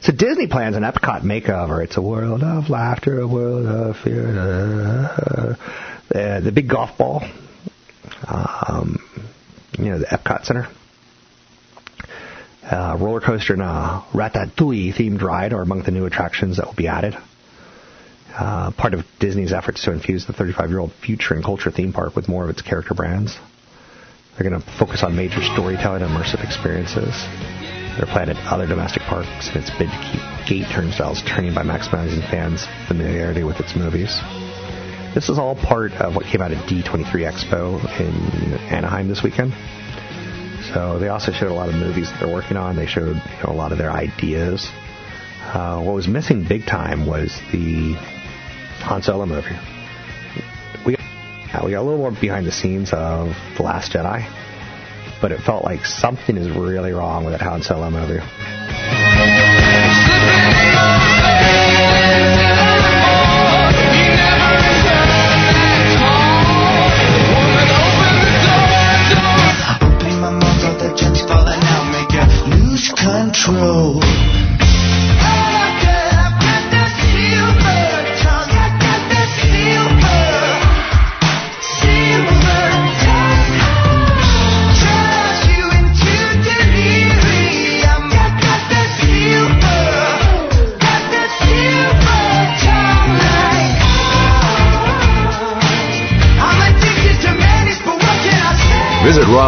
So 0.01 0.11
Disney 0.11 0.47
plans 0.47 0.75
an 0.75 0.81
Epcot 0.81 1.21
makeover. 1.21 1.83
It's 1.83 1.95
a 1.95 2.01
world 2.01 2.41
of 2.41 2.71
laughter, 2.71 3.21
a 3.21 3.27
world 3.27 3.67
of 3.67 3.95
fear. 3.97 4.35
Uh, 6.13 6.39
the 6.39 6.51
big 6.51 6.67
golf 6.67 6.97
ball, 6.97 7.23
um, 8.27 8.97
you 9.77 9.91
know, 9.91 9.99
the 9.99 10.07
Epcot 10.07 10.45
Center. 10.45 10.69
Uh, 12.63 12.97
roller 12.99 13.21
coaster 13.21 13.53
and 13.53 13.61
a 13.61 14.03
Ratatouille 14.11 14.95
themed 14.95 15.21
ride 15.21 15.53
are 15.53 15.61
among 15.61 15.83
the 15.83 15.91
new 15.91 16.07
attractions 16.07 16.57
that 16.57 16.65
will 16.65 16.73
be 16.73 16.87
added. 16.87 17.15
Uh, 18.35 18.71
part 18.71 18.95
of 18.95 19.05
Disney's 19.19 19.53
efforts 19.53 19.83
to 19.83 19.91
infuse 19.91 20.25
the 20.25 20.33
35 20.33 20.69
year 20.69 20.79
old 20.79 20.91
future 20.93 21.35
and 21.35 21.43
culture 21.43 21.69
theme 21.69 21.93
park 21.93 22.15
with 22.15 22.27
more 22.27 22.43
of 22.43 22.49
its 22.49 22.63
character 22.63 22.95
brands. 22.95 23.37
They're 24.33 24.49
going 24.49 24.59
to 24.59 24.67
focus 24.79 25.03
on 25.03 25.15
major 25.15 25.43
storytelling 25.43 26.01
and 26.01 26.11
immersive 26.11 26.43
experiences. 26.43 27.13
They're 27.95 28.09
planned 28.09 28.31
at 28.31 28.37
other 28.51 28.65
domestic 28.65 29.03
parks 29.03 29.49
in 29.53 29.61
its 29.61 29.69
bid 29.77 29.85
to 29.85 29.99
keep 30.09 30.49
gate 30.49 30.73
turnstiles 30.73 31.21
turning 31.21 31.53
by 31.53 31.61
maximizing 31.61 32.27
fans' 32.31 32.65
familiarity 32.87 33.43
with 33.43 33.59
its 33.59 33.75
movies. 33.75 34.09
This 35.13 35.29
is 35.29 35.37
all 35.37 35.55
part 35.55 35.91
of 35.93 36.15
what 36.15 36.25
came 36.25 36.41
out 36.41 36.51
at 36.51 36.67
D23 36.67 37.05
Expo 37.05 37.77
in 37.99 38.57
Anaheim 38.73 39.07
this 39.07 39.21
weekend. 39.21 39.53
So 40.73 40.97
they 40.97 41.09
also 41.09 41.31
showed 41.31 41.51
a 41.51 41.53
lot 41.53 41.69
of 41.69 41.75
movies 41.75 42.09
that 42.09 42.19
they're 42.19 42.33
working 42.33 42.57
on. 42.57 42.75
They 42.75 42.87
showed 42.87 43.17
you 43.17 43.43
know, 43.43 43.53
a 43.53 43.53
lot 43.53 43.71
of 43.71 43.77
their 43.77 43.91
ideas. 43.91 44.67
Uh, 45.43 45.83
what 45.83 45.93
was 45.93 46.07
missing 46.07 46.47
big 46.49 46.65
time 46.65 47.05
was 47.05 47.39
the 47.51 47.93
Han 48.83 49.01
Solo 49.01 49.25
movie. 49.25 49.57
We 50.85 50.97
got, 50.97 51.65
we 51.65 51.71
got 51.71 51.81
a 51.81 51.83
little 51.83 51.97
more 51.97 52.11
behind 52.11 52.45
the 52.45 52.51
scenes 52.51 52.91
of 52.91 53.33
The 53.55 53.63
Last 53.63 53.93
Jedi, 53.93 54.29
but 55.21 55.31
it 55.31 55.39
felt 55.39 55.63
like 55.63 55.85
something 55.85 56.35
is 56.35 56.49
really 56.49 56.91
wrong 56.91 57.23
with 57.23 57.33
that 57.33 57.41
Han 57.41 57.61
Solo 57.61 57.89
movie. 57.89 58.19
control. 73.43 74.02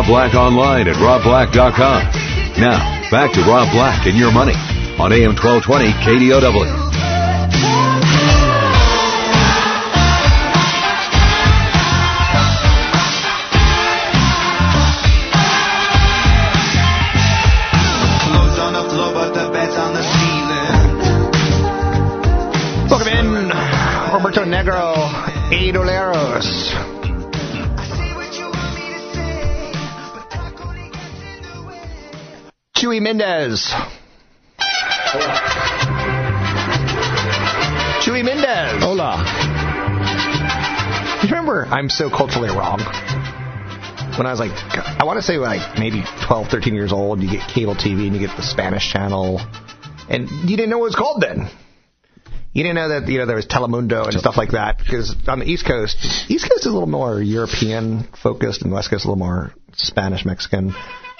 Rob 0.06 0.32
Black 0.32 0.36
online 0.36 0.88
at 0.88 0.96
robblack.com. 0.98 2.62
Now, 2.62 3.10
back 3.10 3.34
to 3.34 3.42
Rob 3.42 3.72
Black 3.72 4.06
and 4.06 4.16
your 4.16 4.32
money 4.32 4.54
on 5.00 5.12
AM 5.12 5.36
1220 5.36 5.92
KDOW. 6.06 6.86
Roberto 24.16 24.46
Negro, 24.46 25.52
eight 25.52 25.76
Chewy 32.96 33.02
Mendez. 33.02 33.74
Chewy 38.00 38.24
Mendez. 38.24 38.82
Hola. 38.82 39.22
You 41.22 41.30
remember 41.30 41.66
I'm 41.66 41.90
so 41.90 42.10
culturally 42.10 42.48
wrong? 42.48 42.80
When 44.18 44.26
I 44.26 44.32
was 44.32 44.40
like, 44.40 44.52
I 44.54 45.04
want 45.04 45.18
to 45.18 45.24
say 45.24 45.38
like 45.38 45.78
maybe 45.78 46.04
12, 46.26 46.48
13 46.48 46.74
years 46.74 46.94
old, 46.94 47.22
you 47.22 47.30
get 47.30 47.50
cable 47.50 47.76
TV 47.76 48.08
and 48.08 48.14
you 48.16 48.26
get 48.26 48.38
the 48.38 48.44
Spanish 48.44 48.90
channel, 48.90 49.42
and 50.10 50.30
you 50.50 50.56
didn't 50.56 50.70
know 50.70 50.78
what 50.78 50.86
it 50.86 50.88
was 50.88 50.96
called 50.96 51.22
then. 51.22 51.50
You 52.54 52.64
didn't 52.64 52.76
know 52.76 52.88
that 52.88 53.10
you 53.10 53.18
know 53.18 53.26
there 53.26 53.36
was 53.36 53.46
Telemundo 53.46 54.06
and 54.06 54.18
stuff 54.18 54.38
like 54.38 54.52
that 54.52 54.78
because 54.78 55.14
on 55.28 55.40
the 55.40 55.46
East 55.46 55.68
Coast, 55.68 55.98
East 56.30 56.50
Coast 56.50 56.62
is 56.62 56.68
a 56.68 56.72
little 56.72 56.88
more 56.88 57.22
European 57.22 58.08
focused, 58.24 58.62
and 58.62 58.72
the 58.72 58.76
West 58.76 58.90
Coast 58.90 59.02
is 59.02 59.06
a 59.06 59.10
little 59.10 59.20
more 59.20 59.54
Spanish 59.74 60.24
Mexican, 60.24 60.74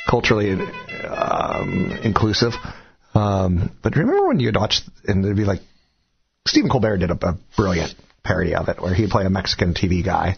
culturally 0.08 0.54
um, 0.54 1.92
inclusive. 2.04 2.54
Um, 3.14 3.72
but 3.82 3.96
remember 3.96 4.28
when 4.28 4.40
you'd 4.40 4.56
watch 4.56 4.82
and 5.06 5.24
it'd 5.24 5.38
be 5.38 5.46
like 5.46 5.62
Stephen 6.48 6.70
Colbert 6.70 6.98
did 6.98 7.12
a, 7.12 7.28
a 7.28 7.38
brilliant 7.56 7.96
parody 8.24 8.56
of 8.56 8.68
it 8.70 8.82
where 8.82 8.94
he'd 8.94 9.10
play 9.10 9.26
a 9.26 9.30
Mexican 9.30 9.74
TV 9.74 10.04
guy 10.04 10.36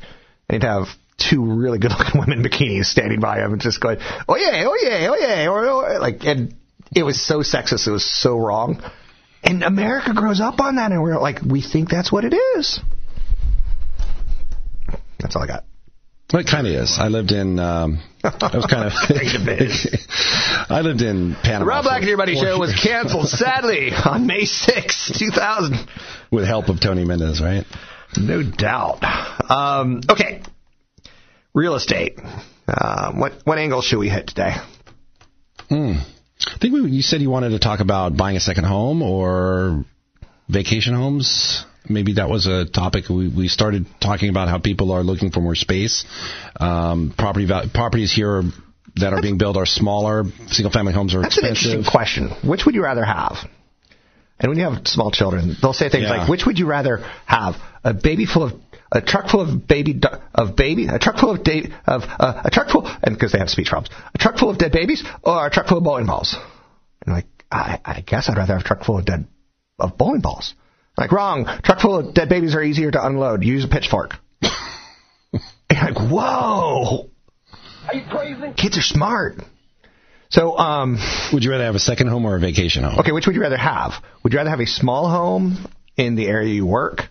and 0.49 0.61
he'd 0.61 0.67
have 0.67 0.87
two 1.17 1.43
really 1.43 1.79
good 1.79 1.91
looking 1.91 2.19
women 2.19 2.39
in 2.39 2.43
bikinis 2.43 2.85
standing 2.85 3.19
by 3.19 3.39
him 3.39 3.53
and 3.53 3.61
just 3.61 3.81
going, 3.81 3.97
oh 4.27 4.35
yeah, 4.35 4.63
oh 4.65 4.77
yeah, 4.81 5.07
oh 5.09 5.15
yeah, 5.15 5.47
or 5.47 5.99
like, 5.99 6.23
and 6.23 6.55
it 6.95 7.03
was 7.03 7.19
so 7.19 7.39
sexist, 7.39 7.87
it 7.87 7.91
was 7.91 8.05
so 8.05 8.37
wrong. 8.37 8.81
And 9.43 9.63
America 9.63 10.13
grows 10.13 10.41
up 10.41 10.59
on 10.59 10.75
that, 10.75 10.91
and 10.91 11.01
we're 11.01 11.19
like, 11.19 11.41
we 11.41 11.61
think 11.61 11.89
that's 11.89 12.11
what 12.11 12.25
it 12.25 12.33
is. 12.33 12.79
That's 15.19 15.35
all 15.35 15.43
I 15.43 15.47
got. 15.47 15.63
Well, 16.31 16.41
it 16.41 16.47
kind 16.47 16.67
of 16.67 16.73
is. 16.73 16.97
I 16.99 17.07
lived 17.07 17.31
in. 17.31 17.57
Um, 17.57 18.03
I 18.21 18.57
was 18.57 18.65
kind 18.65 18.85
of. 18.85 18.91
I 20.69 20.81
lived 20.81 21.01
in 21.01 21.29
The 21.29 21.37
Panama. 21.41 21.65
Rob 21.65 21.83
Black 21.83 21.99
and 22.01 22.09
Your 22.09 22.17
Buddy 22.17 22.35
show 22.35 22.59
was 22.59 22.77
canceled, 22.77 23.29
sadly, 23.29 23.91
on 24.05 24.27
May 24.27 24.43
6, 24.43 25.11
2000. 25.17 25.87
with 26.29 26.45
help 26.45 26.67
of 26.67 26.81
Tony 26.81 27.05
Mendez, 27.05 27.41
right? 27.41 27.65
No 28.17 28.43
doubt. 28.43 29.03
Um, 29.49 30.01
okay. 30.09 30.41
Real 31.53 31.75
estate. 31.75 32.19
Um, 32.67 33.19
what 33.19 33.33
what 33.45 33.57
angle 33.57 33.81
should 33.81 33.99
we 33.99 34.09
hit 34.09 34.27
today? 34.27 34.55
Hmm. 35.69 35.93
I 36.45 36.57
think 36.59 36.73
we, 36.73 36.91
you 36.91 37.01
said 37.01 37.21
you 37.21 37.29
wanted 37.29 37.49
to 37.49 37.59
talk 37.59 37.79
about 37.79 38.17
buying 38.17 38.35
a 38.35 38.41
second 38.41 38.65
home 38.65 39.01
or 39.01 39.85
vacation 40.49 40.93
homes. 40.93 41.65
Maybe 41.89 42.13
that 42.13 42.29
was 42.29 42.47
a 42.47 42.65
topic 42.65 43.09
we, 43.09 43.27
we 43.29 43.47
started 43.47 43.85
talking 44.01 44.29
about 44.29 44.49
how 44.49 44.59
people 44.59 44.91
are 44.91 45.03
looking 45.03 45.31
for 45.31 45.39
more 45.41 45.55
space. 45.55 46.05
Um, 46.59 47.13
property 47.17 47.45
val- 47.45 47.69
properties 47.73 48.13
here 48.13 48.43
that 48.95 49.13
are 49.13 49.21
being 49.21 49.37
built 49.37 49.57
are 49.57 49.65
smaller. 49.65 50.23
Single 50.47 50.71
family 50.71 50.93
homes 50.93 51.13
are 51.15 51.21
That's 51.21 51.37
an 51.37 51.45
interesting 51.45 51.83
question. 51.83 52.29
Which 52.43 52.65
would 52.65 52.75
you 52.75 52.83
rather 52.83 53.05
have? 53.05 53.37
And 54.39 54.49
when 54.49 54.57
you 54.59 54.65
have 54.69 54.87
small 54.87 55.11
children, 55.11 55.55
they'll 55.61 55.73
say 55.73 55.89
things 55.89 56.03
Yeah. 56.03 56.17
like, 56.17 56.29
"Which 56.29 56.45
would 56.45 56.59
you 56.59 56.67
rather 56.67 56.97
have? 57.25 57.55
A 57.83 57.93
baby 57.93 58.25
full 58.25 58.43
of 58.43 58.53
a 58.91 59.01
truck 59.01 59.29
full 59.29 59.41
of 59.41 59.67
baby 59.67 59.99
of 60.33 60.55
baby, 60.55 60.87
a 60.87 60.99
truck 60.99 61.17
full 61.17 61.31
of 61.31 61.43
da- 61.43 61.69
of 61.85 62.03
uh, 62.19 62.41
a 62.45 62.49
truck 62.49 62.69
full, 62.69 62.87
and 63.03 63.15
because 63.15 63.31
they 63.31 63.39
have 63.39 63.49
speech 63.49 63.67
problems, 63.69 63.89
a 64.13 64.17
truck 64.17 64.37
full 64.37 64.49
of 64.49 64.57
dead 64.57 64.71
babies, 64.71 65.03
or 65.23 65.45
a 65.47 65.49
truck 65.49 65.67
full 65.67 65.77
of 65.79 65.83
bowling 65.83 66.05
balls?" 66.05 66.35
And 67.05 67.15
like, 67.15 67.25
I, 67.51 67.79
I 67.83 68.01
guess 68.01 68.29
I'd 68.29 68.37
rather 68.37 68.53
have 68.53 68.61
a 68.61 68.65
truck 68.65 68.83
full 68.83 68.97
of 68.99 69.05
dead 69.05 69.25
of 69.79 69.97
bowling 69.97 70.21
balls. 70.21 70.53
Like, 70.97 71.11
wrong. 71.11 71.45
Truck 71.63 71.79
full 71.79 71.97
of 71.97 72.13
dead 72.13 72.29
babies 72.29 72.55
are 72.55 72.63
easier 72.63 72.89
to 72.91 73.05
unload. 73.05 73.43
Use 73.43 73.63
a 73.63 73.67
pitchfork. 73.67 74.15
You're 74.41 74.51
like, 75.71 75.97
whoa. 75.97 77.09
Are 77.87 77.93
you 77.93 78.03
crazy? 78.09 78.53
Kids 78.57 78.77
are 78.77 78.81
smart. 78.81 79.35
So, 80.29 80.57
um, 80.57 80.97
would 81.31 81.43
you 81.43 81.51
rather 81.51 81.63
have 81.63 81.75
a 81.75 81.79
second 81.79 82.07
home 82.07 82.25
or 82.25 82.35
a 82.35 82.39
vacation 82.39 82.83
home? 82.83 82.99
Okay, 82.99 83.11
which 83.11 83.27
would 83.27 83.35
you 83.35 83.41
rather 83.41 83.57
have? 83.57 83.93
Would 84.23 84.33
you 84.33 84.37
rather 84.37 84.49
have 84.49 84.59
a 84.59 84.65
small 84.65 85.09
home 85.09 85.57
in 85.95 86.15
the 86.15 86.27
area 86.27 86.53
you 86.53 86.65
work, 86.65 87.03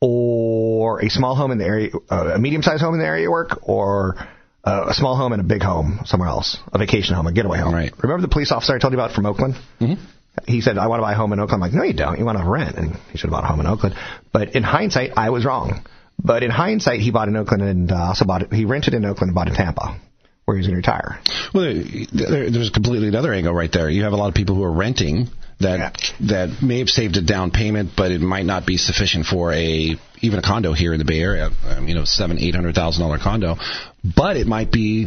or 0.00 1.00
a 1.00 1.10
small 1.10 1.34
home 1.34 1.50
in 1.50 1.58
the 1.58 1.64
area, 1.64 1.90
uh, 2.10 2.32
a 2.34 2.38
medium-sized 2.38 2.82
home 2.82 2.94
in 2.94 3.00
the 3.00 3.06
area 3.06 3.24
you 3.24 3.30
work, 3.30 3.68
or 3.68 4.16
uh, 4.64 4.86
a 4.88 4.94
small 4.94 5.16
home 5.16 5.32
and 5.32 5.40
a 5.40 5.44
big 5.44 5.62
home 5.62 6.00
somewhere 6.04 6.28
else, 6.28 6.56
a 6.72 6.78
vacation 6.78 7.14
home, 7.14 7.26
a 7.26 7.32
getaway 7.32 7.58
home? 7.58 7.74
Right. 7.74 7.92
Remember 8.02 8.22
the 8.22 8.32
police 8.32 8.50
officer 8.50 8.74
I 8.74 8.78
told 8.78 8.92
you 8.92 8.98
about 8.98 9.14
from 9.14 9.26
Oakland? 9.26 9.54
Mm-hmm. 9.80 10.02
He 10.46 10.60
said, 10.60 10.78
"I 10.78 10.86
want 10.86 11.00
to 11.00 11.02
buy 11.02 11.12
a 11.12 11.16
home 11.16 11.32
in 11.32 11.40
Oakland." 11.40 11.62
I'm 11.62 11.70
like, 11.70 11.76
"No, 11.76 11.84
you 11.84 11.92
don't. 11.92 12.18
You 12.18 12.24
want 12.24 12.38
to 12.38 12.44
rent." 12.44 12.76
And 12.76 12.96
he 13.10 13.18
should 13.18 13.30
have 13.30 13.32
bought 13.32 13.44
a 13.44 13.46
home 13.46 13.60
in 13.60 13.66
Oakland. 13.66 13.96
But 14.32 14.54
in 14.54 14.62
hindsight, 14.62 15.12
I 15.16 15.30
was 15.30 15.44
wrong. 15.44 15.82
But 16.22 16.42
in 16.42 16.50
hindsight, 16.50 17.00
he 17.00 17.10
bought 17.10 17.28
in 17.28 17.36
Oakland 17.36 17.62
and 17.62 17.92
uh, 17.92 17.96
also 17.96 18.24
bought 18.24 18.42
it. 18.42 18.52
He 18.52 18.64
rented 18.64 18.94
in 18.94 19.04
Oakland 19.04 19.30
and 19.30 19.34
bought 19.34 19.48
in 19.48 19.54
Tampa, 19.54 19.98
where 20.44 20.56
he's 20.56 20.66
going 20.66 20.74
to 20.74 20.88
retire. 20.88 21.20
Well, 21.54 21.64
there, 22.12 22.50
there's 22.50 22.70
completely 22.70 23.08
another 23.08 23.32
angle 23.32 23.52
right 23.52 23.70
there. 23.70 23.88
You 23.88 24.02
have 24.04 24.12
a 24.12 24.16
lot 24.16 24.28
of 24.28 24.34
people 24.34 24.56
who 24.56 24.64
are 24.64 24.72
renting 24.72 25.28
that 25.60 26.12
that 26.20 26.62
may 26.62 26.78
have 26.78 26.88
saved 26.88 27.16
a 27.16 27.22
down 27.22 27.50
payment, 27.50 27.90
but 27.96 28.10
it 28.10 28.20
might 28.20 28.46
not 28.46 28.66
be 28.66 28.76
sufficient 28.76 29.26
for 29.26 29.52
a 29.52 29.96
even 30.20 30.38
a 30.38 30.42
condo 30.42 30.72
here 30.72 30.92
in 30.92 30.98
the 30.98 31.04
Bay 31.04 31.20
Area. 31.20 31.50
Um, 31.66 31.88
you 31.88 31.94
know, 31.94 32.04
seven 32.04 32.38
eight 32.38 32.54
hundred 32.54 32.74
thousand 32.74 33.02
dollar 33.02 33.18
condo, 33.18 33.56
but 34.04 34.36
it 34.36 34.46
might 34.46 34.70
be 34.70 35.06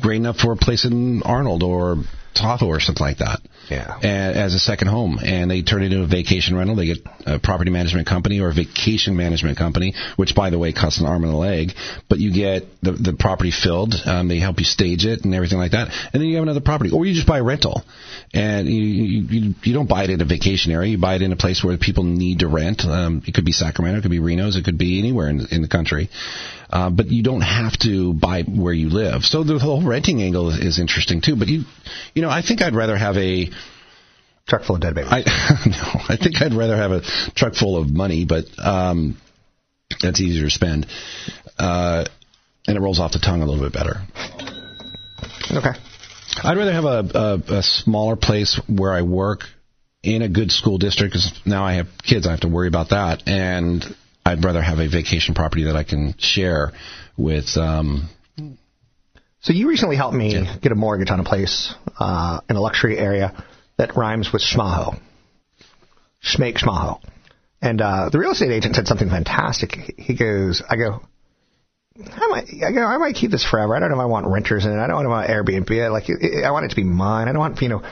great 0.00 0.16
enough 0.16 0.38
for 0.38 0.52
a 0.52 0.56
place 0.56 0.84
in 0.84 1.22
Arnold 1.22 1.62
or 1.62 1.96
Tahoe 2.34 2.66
or 2.66 2.80
something 2.80 3.04
like 3.04 3.18
that. 3.18 3.40
Yeah. 3.70 3.98
As 4.02 4.54
a 4.54 4.58
second 4.58 4.88
home, 4.88 5.18
and 5.22 5.50
they 5.50 5.62
turn 5.62 5.82
it 5.82 5.92
into 5.92 6.02
a 6.02 6.06
vacation 6.06 6.56
rental. 6.56 6.76
They 6.76 6.86
get 6.86 6.98
a 7.26 7.38
property 7.38 7.70
management 7.70 8.06
company 8.06 8.40
or 8.40 8.48
a 8.48 8.54
vacation 8.54 9.16
management 9.16 9.58
company, 9.58 9.94
which 10.16 10.34
by 10.34 10.50
the 10.50 10.58
way 10.58 10.72
costs 10.72 11.00
an 11.00 11.06
arm 11.06 11.24
and 11.24 11.32
a 11.32 11.36
leg. 11.36 11.72
But 12.08 12.18
you 12.18 12.32
get 12.32 12.64
the 12.82 12.92
the 12.92 13.12
property 13.12 13.50
filled. 13.50 13.94
Um, 14.06 14.28
they 14.28 14.38
help 14.38 14.58
you 14.58 14.64
stage 14.64 15.04
it 15.04 15.24
and 15.24 15.34
everything 15.34 15.58
like 15.58 15.72
that, 15.72 15.88
and 16.12 16.22
then 16.22 16.28
you 16.28 16.36
have 16.36 16.44
another 16.44 16.62
property, 16.62 16.90
or 16.90 17.04
you 17.04 17.14
just 17.14 17.26
buy 17.26 17.38
a 17.38 17.42
rental, 17.42 17.82
and 18.32 18.68
you 18.68 18.82
you, 18.82 19.54
you 19.62 19.72
don't 19.74 19.88
buy 19.88 20.04
it 20.04 20.10
in 20.10 20.20
a 20.20 20.24
vacation 20.24 20.72
area. 20.72 20.90
You 20.90 20.98
buy 20.98 21.16
it 21.16 21.22
in 21.22 21.32
a 21.32 21.36
place 21.36 21.62
where 21.62 21.76
people 21.76 22.04
need 22.04 22.38
to 22.38 22.48
rent. 22.48 22.84
Um, 22.84 23.22
it 23.26 23.34
could 23.34 23.44
be 23.44 23.52
Sacramento, 23.52 23.98
it 23.98 24.02
could 24.02 24.10
be 24.10 24.20
Reno's, 24.20 24.56
it 24.56 24.64
could 24.64 24.78
be 24.78 24.98
anywhere 24.98 25.28
in, 25.28 25.46
in 25.50 25.62
the 25.62 25.68
country. 25.68 26.08
Uh, 26.70 26.90
but 26.90 27.06
you 27.06 27.22
don't 27.22 27.40
have 27.40 27.72
to 27.78 28.12
buy 28.12 28.42
where 28.42 28.74
you 28.74 28.90
live. 28.90 29.22
So 29.22 29.42
the 29.42 29.58
whole 29.58 29.82
renting 29.82 30.20
angle 30.20 30.50
is, 30.50 30.58
is 30.58 30.78
interesting 30.78 31.22
too. 31.22 31.34
But 31.34 31.48
you, 31.48 31.64
you 32.18 32.22
know, 32.22 32.30
I 32.30 32.42
think 32.42 32.62
I'd 32.62 32.74
rather 32.74 32.96
have 32.96 33.16
a 33.16 33.48
truck 34.48 34.64
full 34.64 34.74
of 34.74 34.82
dead 34.82 34.96
babies. 34.96 35.12
I, 35.12 35.20
no, 35.66 36.00
I 36.08 36.16
think 36.16 36.42
I'd 36.42 36.52
rather 36.52 36.76
have 36.76 36.90
a 36.90 37.02
truck 37.36 37.54
full 37.54 37.80
of 37.80 37.88
money, 37.88 38.24
but 38.24 38.46
um, 38.58 39.16
that's 40.02 40.20
easier 40.20 40.42
to 40.42 40.50
spend, 40.50 40.88
uh, 41.60 42.06
and 42.66 42.76
it 42.76 42.80
rolls 42.80 42.98
off 42.98 43.12
the 43.12 43.20
tongue 43.20 43.42
a 43.42 43.46
little 43.46 43.62
bit 43.64 43.72
better. 43.72 44.00
Okay. 45.48 45.78
I'd 46.42 46.56
rather 46.56 46.72
have 46.72 46.84
a, 46.86 47.42
a, 47.48 47.58
a 47.58 47.62
smaller 47.62 48.16
place 48.16 48.60
where 48.66 48.92
I 48.92 49.02
work 49.02 49.42
in 50.02 50.22
a 50.22 50.28
good 50.28 50.50
school 50.50 50.78
district 50.78 51.12
because 51.12 51.40
now 51.46 51.64
I 51.64 51.74
have 51.74 51.86
kids. 52.02 52.26
I 52.26 52.32
have 52.32 52.40
to 52.40 52.48
worry 52.48 52.66
about 52.66 52.88
that, 52.88 53.28
and 53.28 53.84
I'd 54.26 54.44
rather 54.44 54.60
have 54.60 54.80
a 54.80 54.88
vacation 54.88 55.36
property 55.36 55.66
that 55.66 55.76
I 55.76 55.84
can 55.84 56.16
share 56.18 56.72
with. 57.16 57.56
Um, 57.56 58.08
so 59.40 59.52
you 59.52 59.68
recently 59.68 59.96
helped 59.96 60.16
me 60.16 60.32
yeah. 60.32 60.56
get 60.60 60.72
a 60.72 60.74
mortgage 60.74 61.10
on 61.10 61.20
a 61.20 61.24
place 61.24 61.74
uh, 61.98 62.40
in 62.48 62.56
a 62.56 62.60
luxury 62.60 62.98
area 62.98 63.32
that 63.76 63.96
rhymes 63.96 64.32
with 64.32 64.42
schmaho. 64.42 64.98
Schmake 66.22 66.58
schmaho. 66.58 67.00
And 67.60 67.80
uh, 67.80 68.08
the 68.10 68.18
real 68.18 68.32
estate 68.32 68.50
agent 68.50 68.76
said 68.76 68.86
something 68.86 69.08
fantastic. 69.08 69.94
He 69.96 70.14
goes, 70.14 70.62
I 70.68 70.76
go, 70.76 71.00
I 71.98 72.26
might, 72.28 72.44
I 72.64 72.72
go, 72.72 72.84
I 72.84 72.98
might 72.98 73.14
keep 73.16 73.30
this 73.30 73.44
forever. 73.44 73.74
I 73.74 73.80
don't 73.80 73.90
know 73.90 73.96
if 73.96 74.02
I 74.02 74.06
want 74.06 74.26
renters 74.26 74.64
in 74.64 74.72
it. 74.72 74.78
I 74.78 74.86
don't 74.86 75.08
want 75.08 75.28
Airbnb. 75.28 75.90
Like, 75.90 76.08
I 76.44 76.50
want 76.50 76.66
it 76.66 76.68
to 76.70 76.76
be 76.76 76.84
mine. 76.84 77.28
I 77.28 77.32
don't 77.32 77.40
want, 77.40 77.60
you 77.60 77.68
know, 77.68 77.82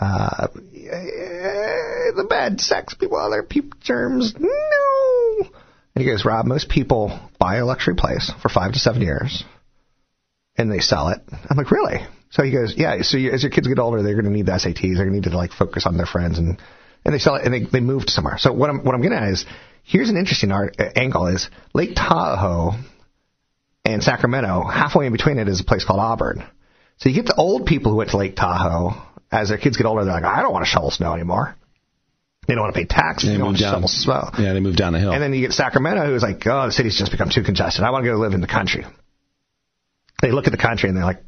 uh, 0.00 0.48
the 0.52 2.26
bad 2.28 2.60
sex 2.60 2.94
people, 2.94 3.16
other 3.16 3.42
people 3.42 3.78
germs. 3.80 4.34
No. 4.38 5.48
And 5.94 6.04
he 6.04 6.10
goes, 6.10 6.24
Rob, 6.24 6.46
most 6.46 6.68
people 6.68 7.18
buy 7.38 7.56
a 7.56 7.64
luxury 7.64 7.94
place 7.94 8.32
for 8.42 8.48
five 8.48 8.72
to 8.72 8.78
seven 8.80 9.02
years, 9.02 9.44
and 10.56 10.70
they 10.70 10.80
sell 10.80 11.08
it. 11.08 11.20
I'm 11.50 11.56
like, 11.56 11.70
really? 11.70 12.06
So 12.30 12.42
he 12.42 12.50
goes, 12.50 12.74
yeah. 12.76 13.02
So 13.02 13.16
you, 13.16 13.30
as 13.30 13.42
your 13.42 13.50
kids 13.50 13.68
get 13.68 13.78
older, 13.78 14.02
they're 14.02 14.14
going 14.14 14.24
to 14.24 14.30
need 14.30 14.46
the 14.46 14.52
SATs. 14.52 14.80
They're 14.80 15.04
going 15.04 15.22
to 15.22 15.28
need 15.28 15.30
to 15.30 15.36
like 15.36 15.52
focus 15.52 15.86
on 15.86 15.96
their 15.96 16.06
friends, 16.06 16.38
and 16.38 16.60
and 17.04 17.14
they 17.14 17.18
sell 17.18 17.36
it, 17.36 17.44
and 17.44 17.54
they 17.54 17.60
they 17.64 17.80
move 17.80 18.04
somewhere. 18.08 18.38
So 18.38 18.52
what 18.52 18.70
I'm 18.70 18.84
what 18.84 18.94
I'm 18.94 19.02
getting 19.02 19.18
at 19.18 19.28
is 19.28 19.46
here's 19.82 20.10
an 20.10 20.16
interesting 20.16 20.50
art, 20.50 20.76
uh, 20.78 20.90
angle: 20.96 21.26
is 21.28 21.48
Lake 21.72 21.94
Tahoe 21.94 22.72
and 23.84 24.02
Sacramento. 24.02 24.64
Halfway 24.64 25.06
in 25.06 25.12
between 25.12 25.38
it 25.38 25.48
is 25.48 25.60
a 25.60 25.64
place 25.64 25.84
called 25.84 26.00
Auburn. 26.00 26.44
So 26.98 27.08
you 27.08 27.14
get 27.14 27.26
the 27.26 27.36
old 27.36 27.66
people 27.66 27.92
who 27.92 27.98
went 27.98 28.10
to 28.10 28.16
Lake 28.16 28.36
Tahoe. 28.36 29.00
As 29.32 29.48
their 29.48 29.58
kids 29.58 29.76
get 29.76 29.86
older, 29.86 30.04
they're 30.04 30.14
like, 30.14 30.22
I 30.22 30.42
don't 30.42 30.52
want 30.52 30.64
to 30.64 30.70
shovel 30.70 30.92
snow 30.92 31.12
anymore. 31.12 31.56
They 32.46 32.54
don't 32.54 32.62
want 32.62 32.74
to 32.74 32.80
pay 32.80 32.86
taxes. 32.86 33.28
They, 33.28 33.32
they 33.32 33.38
don't 33.38 33.46
want 33.46 33.56
to 33.56 33.62
down, 33.64 33.74
shovel 33.74 33.88
snow. 33.88 34.30
Yeah, 34.38 34.52
they 34.52 34.60
move 34.60 34.76
down 34.76 34.92
the 34.92 35.00
hill. 35.00 35.12
And 35.12 35.20
then 35.20 35.32
you 35.32 35.40
get 35.40 35.52
Sacramento, 35.52 36.06
who's 36.06 36.22
like, 36.22 36.46
oh, 36.46 36.66
the 36.66 36.72
city's 36.72 36.96
just 36.96 37.10
become 37.10 37.30
too 37.30 37.42
congested. 37.42 37.82
I 37.82 37.90
want 37.90 38.04
to 38.04 38.10
go 38.10 38.16
live 38.16 38.34
in 38.34 38.40
the 38.40 38.46
country. 38.46 38.84
They 40.24 40.32
look 40.32 40.46
at 40.46 40.52
the 40.52 40.58
country 40.58 40.88
and 40.88 40.96
they're 40.96 41.04
like, 41.04 41.22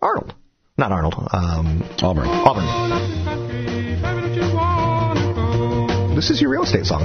Arnold. 0.00 0.34
Not 0.78 0.92
Arnold. 0.92 1.12
Um, 1.30 1.82
Auburn. 2.00 2.26
Auburn. 2.26 2.64
This 6.16 6.30
is 6.30 6.40
your 6.40 6.48
real 6.50 6.62
estate 6.62 6.86
song. 6.86 7.02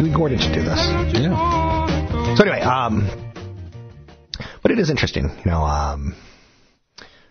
Lee 0.00 0.14
Gordon 0.14 0.38
should 0.38 0.54
do 0.54 0.62
this. 0.62 0.78
Yeah. 1.18 2.36
So 2.36 2.44
anyway, 2.44 2.60
um, 2.60 3.10
but 4.62 4.70
it 4.70 4.78
is 4.78 4.90
interesting, 4.90 5.24
you 5.44 5.50
know, 5.50 5.64
um, 5.64 6.14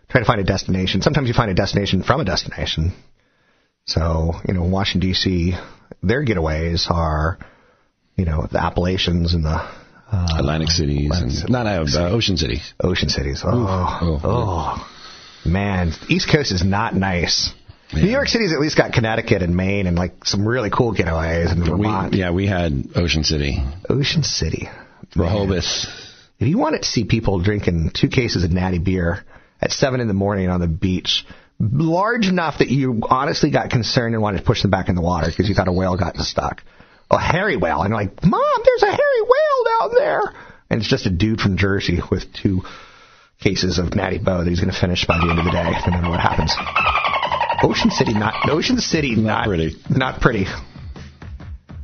trying 0.10 0.26
to 0.26 0.28
find 0.28 0.42
a 0.42 0.44
destination. 0.44 1.02
Sometimes 1.02 1.30
you 1.30 1.34
find 1.34 1.50
a 1.50 1.54
destination 1.54 2.04
from 2.04 2.20
a 2.20 2.26
destination. 2.26 2.92
So, 3.86 4.34
you 4.46 4.54
know, 4.54 4.64
Washington 4.64 5.12
D.C., 5.12 5.54
their 6.04 6.26
getaways 6.26 6.92
are, 6.92 7.40
you 8.18 8.26
know, 8.26 8.46
the 8.52 8.62
Appalachians 8.62 9.34
and 9.34 9.46
the 9.46 9.66
uh, 10.12 10.28
Atlantic 10.38 10.70
cities, 10.70 11.12
Atlantic 11.12 11.44
and, 11.44 11.50
not 11.50 11.68
uh, 11.68 12.10
ocean 12.10 12.38
cities. 12.38 12.74
Ocean 12.80 13.10
cities. 13.10 13.42
Oh, 13.46 14.00
oh, 14.02 14.22
oh, 14.24 14.90
man, 15.46 15.92
East 16.08 16.30
Coast 16.32 16.52
is 16.52 16.64
not 16.64 16.96
nice. 16.96 17.54
Yeah. 17.92 18.04
New 18.04 18.12
York 18.12 18.28
City's 18.28 18.54
at 18.54 18.60
least 18.60 18.78
got 18.78 18.94
Connecticut 18.94 19.42
and 19.42 19.56
Maine 19.56 19.88
and 19.88 19.98
like 19.98 20.24
some 20.26 20.48
really 20.48 20.70
cool 20.70 20.94
getaways 20.94 21.52
and 21.52 21.66
Vermont. 21.66 22.14
We, 22.14 22.20
yeah, 22.20 22.32
we 22.32 22.46
had 22.46 22.90
Ocean 22.96 23.24
City. 23.24 23.58
Ocean 23.90 24.24
City. 24.24 24.70
Rehoboth. 25.16 25.88
If 26.40 26.48
you 26.48 26.58
wanted 26.58 26.84
to 26.84 26.88
see 26.88 27.04
people 27.04 27.40
drinking 27.40 27.92
two 27.94 28.08
cases 28.08 28.44
of 28.44 28.52
natty 28.52 28.78
beer 28.78 29.26
at 29.62 29.72
seven 29.72 30.02
in 30.02 30.08
the 30.08 30.14
morning 30.14 30.50
on 30.50 30.62
the 30.62 30.68
beach, 30.68 31.26
large 31.60 32.28
enough 32.28 32.60
that 32.60 32.70
you 32.70 33.02
honestly 33.10 33.50
got 33.50 33.70
concerned 33.70 34.14
and 34.14 34.22
wanted 34.22 34.38
to 34.38 34.44
push 34.44 34.62
them 34.62 34.72
back 34.72 34.88
in 34.88 34.96
the 34.96 35.02
water 35.02 35.28
because 35.28 35.50
you 35.50 35.56
thought 35.56 35.68
a 35.68 35.74
whale 35.74 35.98
got 35.98 36.16
stuck. 36.18 36.64
A 37.12 37.20
hairy 37.20 37.58
whale. 37.58 37.82
And 37.82 37.90
you're 37.90 38.00
like, 38.00 38.24
Mom, 38.24 38.62
there's 38.64 38.84
a 38.84 38.92
hairy 38.92 39.22
whale 39.22 39.80
down 39.80 39.92
there. 39.96 40.22
And 40.70 40.82
it's 40.82 40.90
just 40.90 41.06
a 41.06 41.10
dude 41.10 41.42
from 41.42 41.58
Jersey 41.58 42.00
with 42.12 42.32
two 42.34 42.62
cases 43.42 43.80
of 43.80 43.96
Natty 43.96 44.20
Boh 44.20 44.44
that 44.44 44.50
he's 44.50 44.60
going 44.60 44.72
to 44.72 44.80
finish 44.80 45.06
by 45.08 45.18
the 45.18 45.30
end 45.30 45.40
of 45.40 45.46
the 45.46 45.52
day, 45.52 45.64
no 45.64 45.92
matter 45.92 46.10
what 46.10 46.20
happens. 46.20 46.54
Ocean 47.64 47.90
City, 47.90 48.14
not 48.14 48.50
Ocean 48.50 48.78
City, 48.78 49.16
not, 49.16 49.22
not 49.22 49.48
pretty. 49.48 49.76
Not 49.90 50.22
pretty. 50.22 50.46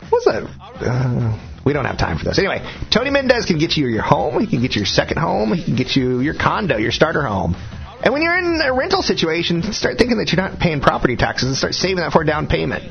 What's 0.10 0.26
that? 0.26 0.44
Uh, 0.44 1.40
we 1.66 1.74
don't 1.74 1.86
have 1.86 1.98
time 1.98 2.18
for 2.18 2.26
this. 2.26 2.38
Anyway, 2.38 2.62
Tony 2.92 3.10
Mendez 3.10 3.46
can 3.46 3.58
get 3.58 3.76
you 3.76 3.88
your 3.88 4.04
home. 4.04 4.40
He 4.40 4.48
can 4.48 4.62
get 4.62 4.76
you 4.76 4.82
your 4.82 4.86
second 4.86 5.18
home. 5.18 5.52
He 5.54 5.64
can 5.64 5.76
get 5.76 5.96
you 5.96 6.20
your 6.20 6.36
condo, 6.36 6.78
your 6.78 6.92
starter 6.92 7.24
home. 7.24 7.56
And 8.04 8.14
when 8.14 8.22
you're 8.22 8.38
in 8.38 8.62
a 8.62 8.72
rental 8.72 9.02
situation, 9.02 9.64
start 9.74 9.98
thinking 9.98 10.18
that 10.18 10.32
you're 10.32 10.42
not 10.42 10.60
paying 10.60 10.80
property 10.80 11.16
taxes 11.16 11.50
and 11.50 11.58
start 11.58 11.74
saving 11.74 11.98
that 11.98 12.12
for 12.12 12.22
a 12.22 12.26
down 12.26 12.48
payment. 12.48 12.84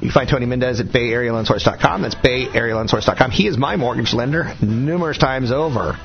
You 0.00 0.08
can 0.08 0.12
find 0.12 0.28
Tony 0.28 0.46
Mendez 0.46 0.80
at 0.80 0.86
BayAreaLoanSource.com. 0.86 2.02
That's 2.02 2.14
BayAreaLoanSource.com. 2.14 3.30
He 3.30 3.46
is 3.46 3.58
my 3.58 3.76
mortgage 3.76 4.14
lender 4.14 4.54
numerous 4.62 5.18
times 5.18 5.52
over. 5.52 5.98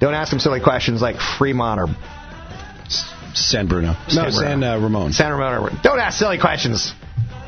Don't 0.00 0.14
ask 0.14 0.32
him 0.32 0.40
silly 0.40 0.60
questions 0.60 1.00
like 1.00 1.16
Fremont 1.38 1.80
or 1.80 1.86
San 3.34 3.68
Bruno. 3.68 3.94
San 4.08 4.24
no, 4.24 4.30
Bruno. 4.30 4.40
San 4.40 4.64
uh, 4.64 4.78
Ramon. 4.80 5.12
San 5.12 5.30
Ramon. 5.30 5.78
Don't 5.84 6.00
ask 6.00 6.18
silly 6.18 6.40
questions. 6.40 6.92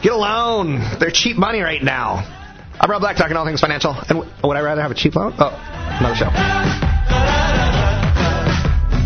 Get 0.02 0.12
a 0.12 0.16
loan. 0.16 0.80
They're 1.00 1.10
cheap 1.10 1.36
money 1.36 1.60
right 1.60 1.82
now. 1.82 2.30
I'm 2.78 2.90
Rob 2.90 3.00
Black, 3.00 3.16
talking 3.16 3.36
all 3.36 3.44
things 3.44 3.60
financial. 3.60 3.96
And 4.08 4.18
would 4.18 4.56
I 4.56 4.60
rather 4.60 4.82
have 4.82 4.92
a 4.92 4.94
cheap 4.94 5.16
loan? 5.16 5.34
Oh, 5.38 5.50
another 5.98 6.14
show. 6.14 6.93